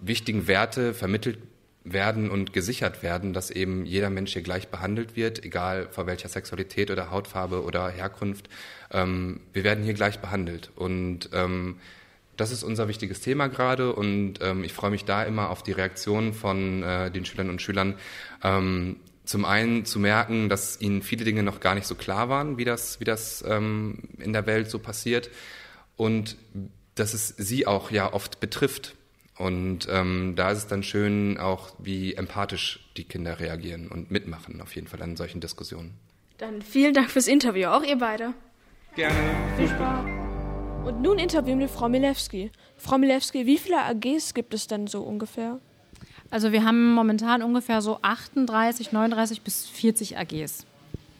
wichtigen 0.00 0.46
Werte 0.46 0.92
vermittelt 0.92 1.38
werden 1.84 2.30
und 2.30 2.52
gesichert 2.52 3.02
werden, 3.02 3.32
dass 3.32 3.50
eben 3.50 3.86
jeder 3.86 4.10
Mensch 4.10 4.32
hier 4.34 4.42
gleich 4.42 4.68
behandelt 4.68 5.16
wird, 5.16 5.44
egal 5.44 5.88
vor 5.90 6.06
welcher 6.06 6.28
Sexualität 6.28 6.90
oder 6.90 7.10
Hautfarbe 7.10 7.64
oder 7.64 7.88
Herkunft. 7.88 8.48
Ähm, 8.90 9.40
wir 9.52 9.64
werden 9.64 9.82
hier 9.82 9.94
gleich 9.94 10.20
behandelt. 10.20 10.70
Und 10.76 11.30
ähm, 11.32 11.76
das 12.36 12.50
ist 12.50 12.62
unser 12.62 12.88
wichtiges 12.88 13.20
Thema 13.20 13.48
gerade 13.48 13.92
und 13.92 14.34
ähm, 14.40 14.64
ich 14.64 14.72
freue 14.72 14.90
mich 14.90 15.04
da 15.04 15.22
immer 15.22 15.50
auf 15.50 15.62
die 15.62 15.72
Reaktionen 15.72 16.32
von 16.32 16.82
äh, 16.82 17.10
den 17.10 17.24
Schülern 17.24 17.50
und 17.50 17.60
Schülern. 17.60 17.94
Ähm, 18.42 18.96
zum 19.24 19.44
einen 19.44 19.84
zu 19.84 19.98
merken, 19.98 20.48
dass 20.48 20.80
ihnen 20.80 21.02
viele 21.02 21.24
Dinge 21.24 21.42
noch 21.42 21.60
gar 21.60 21.74
nicht 21.74 21.86
so 21.86 21.94
klar 21.94 22.28
waren, 22.28 22.58
wie 22.58 22.64
das, 22.64 23.00
wie 23.00 23.04
das 23.04 23.44
ähm, 23.46 24.08
in 24.18 24.32
der 24.32 24.46
Welt 24.46 24.70
so 24.70 24.78
passiert 24.78 25.30
und 25.96 26.36
dass 26.94 27.14
es 27.14 27.28
sie 27.28 27.66
auch 27.66 27.90
ja 27.90 28.12
oft 28.12 28.40
betrifft. 28.40 28.96
Und 29.38 29.88
ähm, 29.90 30.34
da 30.36 30.50
ist 30.50 30.58
es 30.58 30.66
dann 30.66 30.82
schön, 30.82 31.38
auch 31.38 31.74
wie 31.78 32.14
empathisch 32.14 32.90
die 32.96 33.04
Kinder 33.04 33.40
reagieren 33.40 33.88
und 33.88 34.10
mitmachen, 34.10 34.60
auf 34.60 34.74
jeden 34.74 34.88
Fall 34.88 35.02
an 35.02 35.16
solchen 35.16 35.40
Diskussionen. 35.40 35.94
Dann 36.38 36.60
vielen 36.60 36.92
Dank 36.92 37.10
fürs 37.10 37.28
Interview, 37.28 37.68
auch 37.68 37.82
ihr 37.82 37.96
beide. 37.96 38.34
Gerne. 38.94 39.16
Viel 39.56 39.68
Spaß. 39.68 40.04
Und 40.84 41.00
nun 41.00 41.18
interviewen 41.18 41.60
wir 41.60 41.68
Frau 41.68 41.88
Milewski. 41.88 42.50
Frau 42.76 42.98
Milewski, 42.98 43.46
wie 43.46 43.56
viele 43.56 43.78
AGs 43.84 44.34
gibt 44.34 44.52
es 44.52 44.66
denn 44.66 44.86
so 44.86 45.02
ungefähr? 45.02 45.60
Also 46.32 46.50
wir 46.50 46.64
haben 46.64 46.94
momentan 46.94 47.42
ungefähr 47.42 47.82
so 47.82 47.98
38, 48.00 48.90
39 48.90 49.42
bis 49.42 49.66
40 49.66 50.16
AGs. 50.16 50.64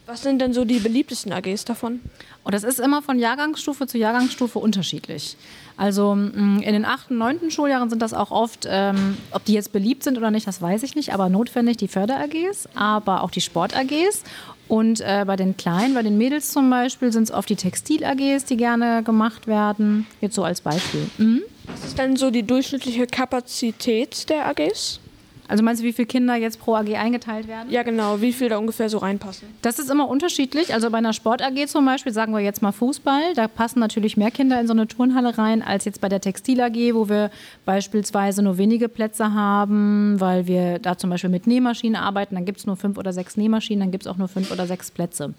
Was 0.07 0.23
sind 0.23 0.41
denn 0.41 0.55
so 0.55 0.65
die 0.65 0.79
beliebtesten 0.79 1.33
AGs 1.33 1.67
davon? 1.67 2.01
Und 2.45 2.55
das 2.55 2.65
ist 2.65 2.81
immer 2.81 3.03
von 3.03 3.19
Jahrgangsstufe 3.19 3.87
zu 3.87 3.99
Jahrgangsstufe 3.99 4.59
unterschiedlich. 4.59 5.37
Also 5.77 6.15
mm, 6.15 6.61
in 6.63 6.73
den 6.73 6.87
8. 6.87 7.11
und 7.11 7.19
9. 7.19 7.51
Schuljahren 7.51 7.91
sind 7.91 8.01
das 8.01 8.15
auch 8.15 8.31
oft, 8.31 8.67
ähm, 8.69 9.19
ob 9.33 9.45
die 9.45 9.53
jetzt 9.53 9.73
beliebt 9.73 10.03
sind 10.03 10.17
oder 10.17 10.31
nicht, 10.31 10.47
das 10.47 10.63
weiß 10.63 10.83
ich 10.83 10.97
nicht, 10.97 11.13
aber 11.13 11.29
notwendig 11.29 11.77
die 11.77 11.89
Förder-AGs, 11.89 12.71
aber 12.75 13.23
auch 13.23 13.31
die 13.31 13.43
Sport-AGs. 13.43 14.25
Und 14.67 15.03
äh, 15.03 15.25
bei 15.27 15.37
den 15.37 15.59
Kleinen, 15.59 15.93
bei 15.93 16.03
den 16.03 16.17
Mädels 16.17 16.51
zum 16.53 16.71
Beispiel, 16.71 17.13
sind 17.13 17.25
es 17.25 17.31
oft 17.31 17.51
die 17.51 17.57
Textil-AGs, 17.57 18.47
die 18.47 18.57
gerne 18.57 19.03
gemacht 19.03 19.47
werden. 19.47 20.07
Jetzt 20.23 20.35
so 20.35 20.43
als 20.43 20.63
Beispiel. 20.63 21.11
Mhm. 21.19 21.43
Was 21.67 21.85
ist 21.85 21.99
denn 21.99 22.17
so 22.17 22.31
die 22.31 22.43
durchschnittliche 22.43 23.07
Kapazität 23.07 24.29
der 24.29 24.47
AGs? 24.47 25.01
Also 25.49 25.63
meinst 25.63 25.83
du, 25.83 25.87
wie 25.87 25.93
viele 25.93 26.07
Kinder 26.07 26.35
jetzt 26.35 26.61
pro 26.61 26.77
AG 26.77 26.97
eingeteilt 26.97 27.47
werden? 27.47 27.71
Ja, 27.71 27.83
genau. 27.83 28.23
Wie 28.23 28.33
viel 28.33 28.49
da 28.49 28.57
ungefähr 28.57 28.89
so 28.89 28.97
reinpassen? 28.97 29.49
Das 29.61 29.79
ist 29.79 29.91
immer 29.91 30.09
unterschiedlich. 30.09 30.73
Also 30.73 30.89
bei 30.89 30.97
einer 30.97 31.13
Sport-AG 31.13 31.67
zum 31.67 31.85
Beispiel, 31.85 32.11
sagen 32.11 32.33
wir 32.33 32.41
jetzt 32.41 32.63
mal 32.63 32.73
Fußball, 32.73 33.35
da 33.35 33.49
passen 33.49 33.81
natürlich 33.81 34.17
mehr 34.17 34.31
Kinder 34.31 34.59
in 34.59 34.67
so 34.67 34.73
eine 34.73 34.89
Turnhalle 34.89 35.37
rein, 35.37 35.61
als 35.61 35.85
jetzt 35.85 36.01
bei 36.01 36.09
der 36.09 36.23
Textil-AG, 36.23 36.95
wo 36.95 37.11
wir 37.11 37.31
beispielsweise 37.67 38.43
nur 38.43 38.57
wenige 38.57 38.89
Plätze 38.89 39.35
haben, 39.35 40.19
weil 40.21 40.47
wir 40.47 40.79
da 40.79 40.97
zum 40.97 41.11
Beispiel 41.11 41.29
mit 41.29 41.47
Nähmaschinen 41.47 41.97
arbeiten. 41.97 42.35
Dann 42.35 42.47
gibt 42.47 42.61
es 42.61 42.67
nur 42.67 42.77
fünf 42.77 42.97
oder 42.97 43.13
sechs 43.13 43.37
Nähmaschinen, 43.37 43.81
dann 43.81 43.91
gibt 43.91 44.05
es 44.05 44.11
auch 44.11 44.17
nur 44.17 44.29
fünf 44.29 44.53
oder 44.53 44.67
sechs 44.67 44.91
Plätze. 44.91 45.35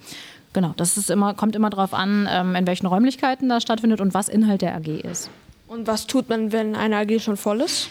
Genau, 0.54 0.74
das 0.78 0.98
ist 0.98 1.10
immer, 1.10 1.34
kommt 1.34 1.56
immer 1.56 1.72
darauf 1.72 1.96
an, 1.96 2.28
ähm, 2.30 2.54
in 2.54 2.68
welchen 2.68 2.86
Räumlichkeiten 2.86 3.50
das 3.50 3.64
stattfindet 3.64 4.00
und 4.00 4.14
was 4.14 4.30
Inhalt 4.30 4.62
der 4.62 4.76
AG 4.76 4.88
ist. 4.88 5.32
Und 5.74 5.88
was 5.88 6.06
tut 6.06 6.30
man, 6.30 6.52
wenn 6.52 6.76
eine 6.76 6.98
AG 6.98 7.20
schon 7.20 7.36
voll 7.36 7.62
ist? 7.62 7.90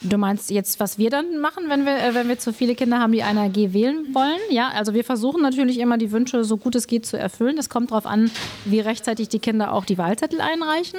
Du 0.00 0.16
meinst 0.16 0.50
jetzt, 0.50 0.80
was 0.80 0.96
wir 0.96 1.10
dann 1.10 1.38
machen, 1.38 1.64
wenn 1.68 1.84
wir, 1.84 1.96
äh, 1.96 2.14
wenn 2.14 2.28
wir 2.28 2.38
zu 2.38 2.54
viele 2.54 2.74
Kinder 2.74 2.98
haben, 2.98 3.12
die 3.12 3.22
eine 3.22 3.42
AG 3.42 3.74
wählen 3.74 4.06
wollen? 4.14 4.40
Ja, 4.48 4.70
also 4.70 4.94
wir 4.94 5.04
versuchen 5.04 5.42
natürlich 5.42 5.78
immer 5.78 5.98
die 5.98 6.10
Wünsche 6.10 6.44
so 6.44 6.56
gut 6.56 6.74
es 6.74 6.86
geht 6.86 7.04
zu 7.04 7.18
erfüllen. 7.18 7.58
Es 7.58 7.68
kommt 7.68 7.90
darauf 7.90 8.06
an, 8.06 8.30
wie 8.64 8.80
rechtzeitig 8.80 9.28
die 9.28 9.38
Kinder 9.38 9.74
auch 9.74 9.84
die 9.84 9.98
Wahlzettel 9.98 10.40
einreichen. 10.40 10.98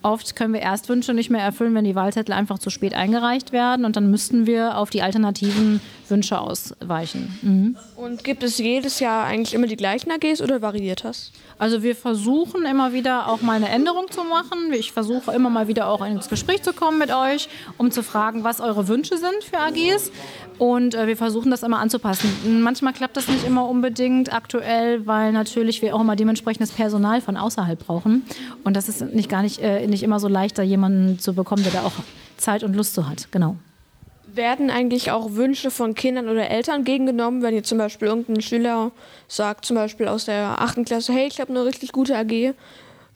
Oft 0.00 0.34
können 0.36 0.54
wir 0.54 0.62
Erstwünsche 0.62 1.12
nicht 1.12 1.28
mehr 1.28 1.42
erfüllen, 1.42 1.74
wenn 1.74 1.84
die 1.84 1.94
Wahlzettel 1.94 2.32
einfach 2.32 2.58
zu 2.58 2.70
spät 2.70 2.94
eingereicht 2.94 3.52
werden 3.52 3.84
und 3.84 3.96
dann 3.96 4.10
müssten 4.10 4.46
wir 4.46 4.78
auf 4.78 4.88
die 4.88 5.02
alternativen 5.02 5.82
Wünsche 6.10 6.38
ausweichen. 6.40 7.38
Mhm. 7.42 7.76
Und 7.96 8.24
gibt 8.24 8.42
es 8.42 8.58
jedes 8.58 9.00
Jahr 9.00 9.24
eigentlich 9.24 9.54
immer 9.54 9.66
die 9.66 9.76
gleichen 9.76 10.10
AGs 10.10 10.40
oder 10.40 10.62
variiert 10.62 11.04
das? 11.04 11.32
Also 11.58 11.82
wir 11.82 11.94
versuchen 11.94 12.64
immer 12.64 12.92
wieder 12.92 13.28
auch 13.28 13.42
mal 13.42 13.54
eine 13.54 13.68
Änderung 13.68 14.10
zu 14.10 14.24
machen. 14.24 14.72
Ich 14.72 14.92
versuche 14.92 15.32
immer 15.32 15.50
mal 15.50 15.68
wieder 15.68 15.88
auch 15.88 16.04
ins 16.04 16.28
Gespräch 16.28 16.62
zu 16.62 16.72
kommen 16.72 16.98
mit 16.98 17.12
euch, 17.12 17.48
um 17.76 17.90
zu 17.90 18.02
fragen, 18.02 18.44
was 18.44 18.60
eure 18.60 18.88
Wünsche 18.88 19.18
sind 19.18 19.44
für 19.44 19.58
AGs. 19.58 20.10
Und 20.58 20.94
äh, 20.94 21.06
wir 21.06 21.16
versuchen 21.16 21.50
das 21.50 21.62
immer 21.62 21.78
anzupassen. 21.78 22.62
Manchmal 22.62 22.92
klappt 22.92 23.16
das 23.16 23.28
nicht 23.28 23.46
immer 23.46 23.68
unbedingt 23.68 24.32
aktuell, 24.32 25.06
weil 25.06 25.32
natürlich 25.32 25.82
wir 25.82 25.94
auch 25.94 26.00
immer 26.00 26.16
dementsprechendes 26.16 26.72
Personal 26.72 27.20
von 27.20 27.36
außerhalb 27.36 27.78
brauchen. 27.78 28.24
Und 28.64 28.74
das 28.74 28.88
ist 28.88 29.00
nicht 29.14 29.28
gar 29.28 29.42
nicht, 29.42 29.60
äh, 29.60 29.86
nicht 29.86 30.02
immer 30.02 30.20
so 30.20 30.28
leicht, 30.28 30.58
da 30.58 30.62
jemanden 30.62 31.18
zu 31.18 31.34
bekommen, 31.34 31.62
der 31.62 31.72
da 31.72 31.82
auch 31.82 31.92
Zeit 32.36 32.62
und 32.64 32.74
Lust 32.74 32.94
zu 32.94 33.08
hat. 33.08 33.28
Genau. 33.30 33.56
Werden 34.34 34.70
eigentlich 34.70 35.10
auch 35.10 35.34
Wünsche 35.34 35.70
von 35.70 35.94
Kindern 35.94 36.28
oder 36.28 36.48
Eltern 36.50 36.84
gegengenommen, 36.84 37.42
wenn 37.42 37.54
ihr 37.54 37.62
zum 37.62 37.78
Beispiel 37.78 38.08
irgendein 38.08 38.40
Schüler 38.40 38.92
sagt, 39.28 39.64
zum 39.64 39.76
Beispiel 39.76 40.08
aus 40.08 40.26
der 40.26 40.60
achten 40.60 40.84
Klasse, 40.84 41.12
hey, 41.12 41.26
ich 41.26 41.40
habe 41.40 41.50
eine 41.50 41.64
richtig 41.64 41.92
gute 41.92 42.16
AG, 42.16 42.54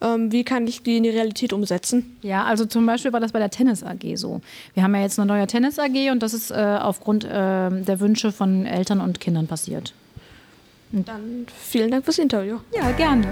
ähm, 0.01 0.33
wie 0.33 0.45
kann 0.45 0.67
ich 0.67 0.83
die 0.83 0.97
in 0.97 1.03
die 1.03 1.11
Realität 1.11 1.53
umsetzen? 1.53 2.17
Ja, 2.23 2.45
also 2.45 2.67
zum 2.67 2.85
Beispiel 2.87 3.13
war 3.13 3.21
das 3.21 3.33
bei 3.33 3.39
der 3.39 3.51
Tennis 3.51 3.83
AG 3.83 4.17
so. 4.17 4.41
Wir 4.75 4.83
haben 4.83 4.95
ja 4.95 5.03
jetzt 5.03 5.19
eine 5.19 5.27
neue 5.27 5.47
Tennis 5.47 5.79
AG 5.79 6.11
und 6.11 6.23
das 6.23 6.35
ist 6.35 6.51
äh, 6.51 6.79
aufgrund 6.81 7.25
äh, 7.25 7.29
der 7.29 8.01
Wünsche 8.01 8.33
von 8.33 8.67
Eltern 8.67 9.01
und 9.01 9.21
Kindern 9.21 9.47
passiert. 9.47 9.95
Und 10.93 11.09
Dann 11.09 11.47
vielen 11.57 11.91
Dank 11.91 12.05
fürs 12.05 12.19
Interview. 12.19 12.59
Ja, 12.73 12.91
gerne. 12.93 13.27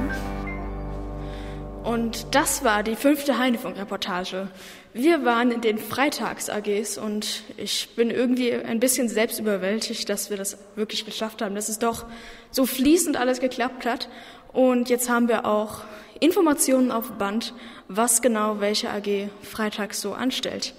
Und 1.84 2.26
das 2.30 2.64
war 2.64 2.82
die 2.82 2.94
fünfte 2.94 3.38
Heinefunk-Reportage. 3.38 4.48
Wir 4.94 5.24
waren 5.24 5.50
in 5.50 5.62
den 5.62 5.78
Freitags-AGs 5.78 6.98
und 6.98 7.44
ich 7.56 7.88
bin 7.96 8.10
irgendwie 8.10 8.52
ein 8.52 8.78
bisschen 8.78 9.08
selbst 9.08 9.40
überwältigt, 9.40 10.06
dass 10.10 10.28
wir 10.28 10.36
das 10.36 10.58
wirklich 10.76 11.06
geschafft 11.06 11.40
haben, 11.40 11.54
dass 11.54 11.70
es 11.70 11.78
doch 11.78 12.04
so 12.50 12.66
fließend 12.66 13.16
alles 13.16 13.40
geklappt 13.40 13.86
hat. 13.86 14.10
Und 14.52 14.90
jetzt 14.90 15.08
haben 15.08 15.28
wir 15.28 15.46
auch 15.46 15.80
Informationen 16.20 16.90
auf 16.90 17.10
Band, 17.12 17.54
was 17.88 18.20
genau 18.20 18.60
welche 18.60 18.90
AG 18.90 19.30
freitags 19.40 20.02
so 20.02 20.12
anstellt. 20.12 20.74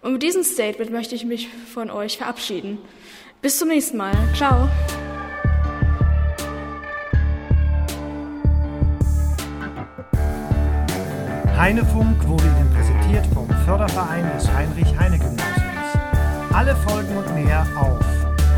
Und 0.00 0.14
mit 0.14 0.24
diesem 0.24 0.42
Statement 0.42 0.90
möchte 0.90 1.14
ich 1.14 1.24
mich 1.24 1.48
von 1.72 1.88
euch 1.88 2.18
verabschieden. 2.18 2.78
Bis 3.42 3.58
zum 3.58 3.68
nächsten 3.68 3.96
Mal. 3.96 4.12
Ciao. 4.34 4.68
Heinefunk 11.56 12.26
wurde 12.26 12.51
Förderverein 13.64 14.28
des 14.34 14.48
Heinrich-Heine-Gymnasiums. 14.48 16.52
Alle 16.52 16.74
Folgen 16.76 17.16
und 17.16 17.34
mehr 17.34 17.66
auf 17.76 18.00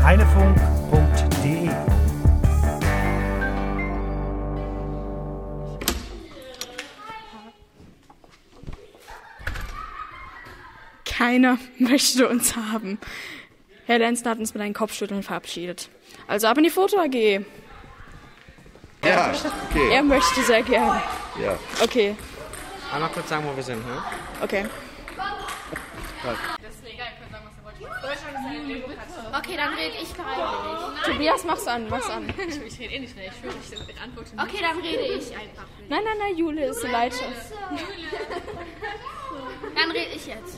heinefunk.de. 0.03 1.69
Keiner 11.05 11.57
möchte 11.79 12.27
uns 12.27 12.55
haben. 12.55 12.97
Herr 13.85 13.99
Lenzner 13.99 14.31
hat 14.31 14.39
uns 14.39 14.55
mit 14.55 14.63
einem 14.63 14.73
Kopfschütteln 14.73 15.21
verabschiedet. 15.21 15.89
Also 16.27 16.47
ab 16.47 16.57
in 16.57 16.63
die 16.63 16.71
Foto 16.71 16.97
AG. 16.97 17.45
Ja, 19.03 19.31
okay. 19.69 19.91
Er 19.91 20.01
möchte 20.01 20.41
sehr 20.41 20.63
gerne. 20.63 20.99
Ja. 21.39 21.55
Okay, 21.83 22.15
Einmal 22.95 23.09
kurz 23.09 23.27
sagen, 23.27 23.43
wo 23.45 23.55
wir 23.55 23.63
sind, 23.63 23.85
ne? 23.85 24.01
okay. 24.41 24.65
Okay, 29.37 29.57
dann 29.57 29.73
rede 29.73 29.95
ich 30.01 30.07
freiwillig. 30.09 31.03
Tobias, 31.05 31.43
mach's 31.43 31.67
an, 31.67 31.89
mach's 31.89 32.09
an. 32.09 32.29
Ich 32.29 32.79
rede 32.79 32.93
eh 32.93 32.99
nicht 32.99 33.15
mehr, 33.15 33.27
ich 33.27 33.33
fühle 33.33 33.53
mich 33.53 33.87
mit 33.87 34.01
Antworten. 34.01 34.39
Okay, 34.39 34.61
dann 34.61 34.79
rede 34.79 35.03
ich 35.03 35.35
einfach. 35.35 35.65
Nein, 35.89 36.03
nein, 36.03 36.17
nein, 36.19 36.37
Jule 36.37 36.65
ist 36.65 36.83
die 36.83 36.87
Leiter. 36.87 37.25
Dann 39.75 39.91
rede 39.91 40.11
ich 40.15 40.25
jetzt. 40.25 40.57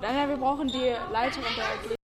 Nein, 0.00 0.14
nein, 0.14 0.28
wir 0.28 0.36
brauchen 0.36 0.68
die 0.68 0.94
Leiterin 1.12 1.54
der 1.56 1.64
AG. 1.64 2.03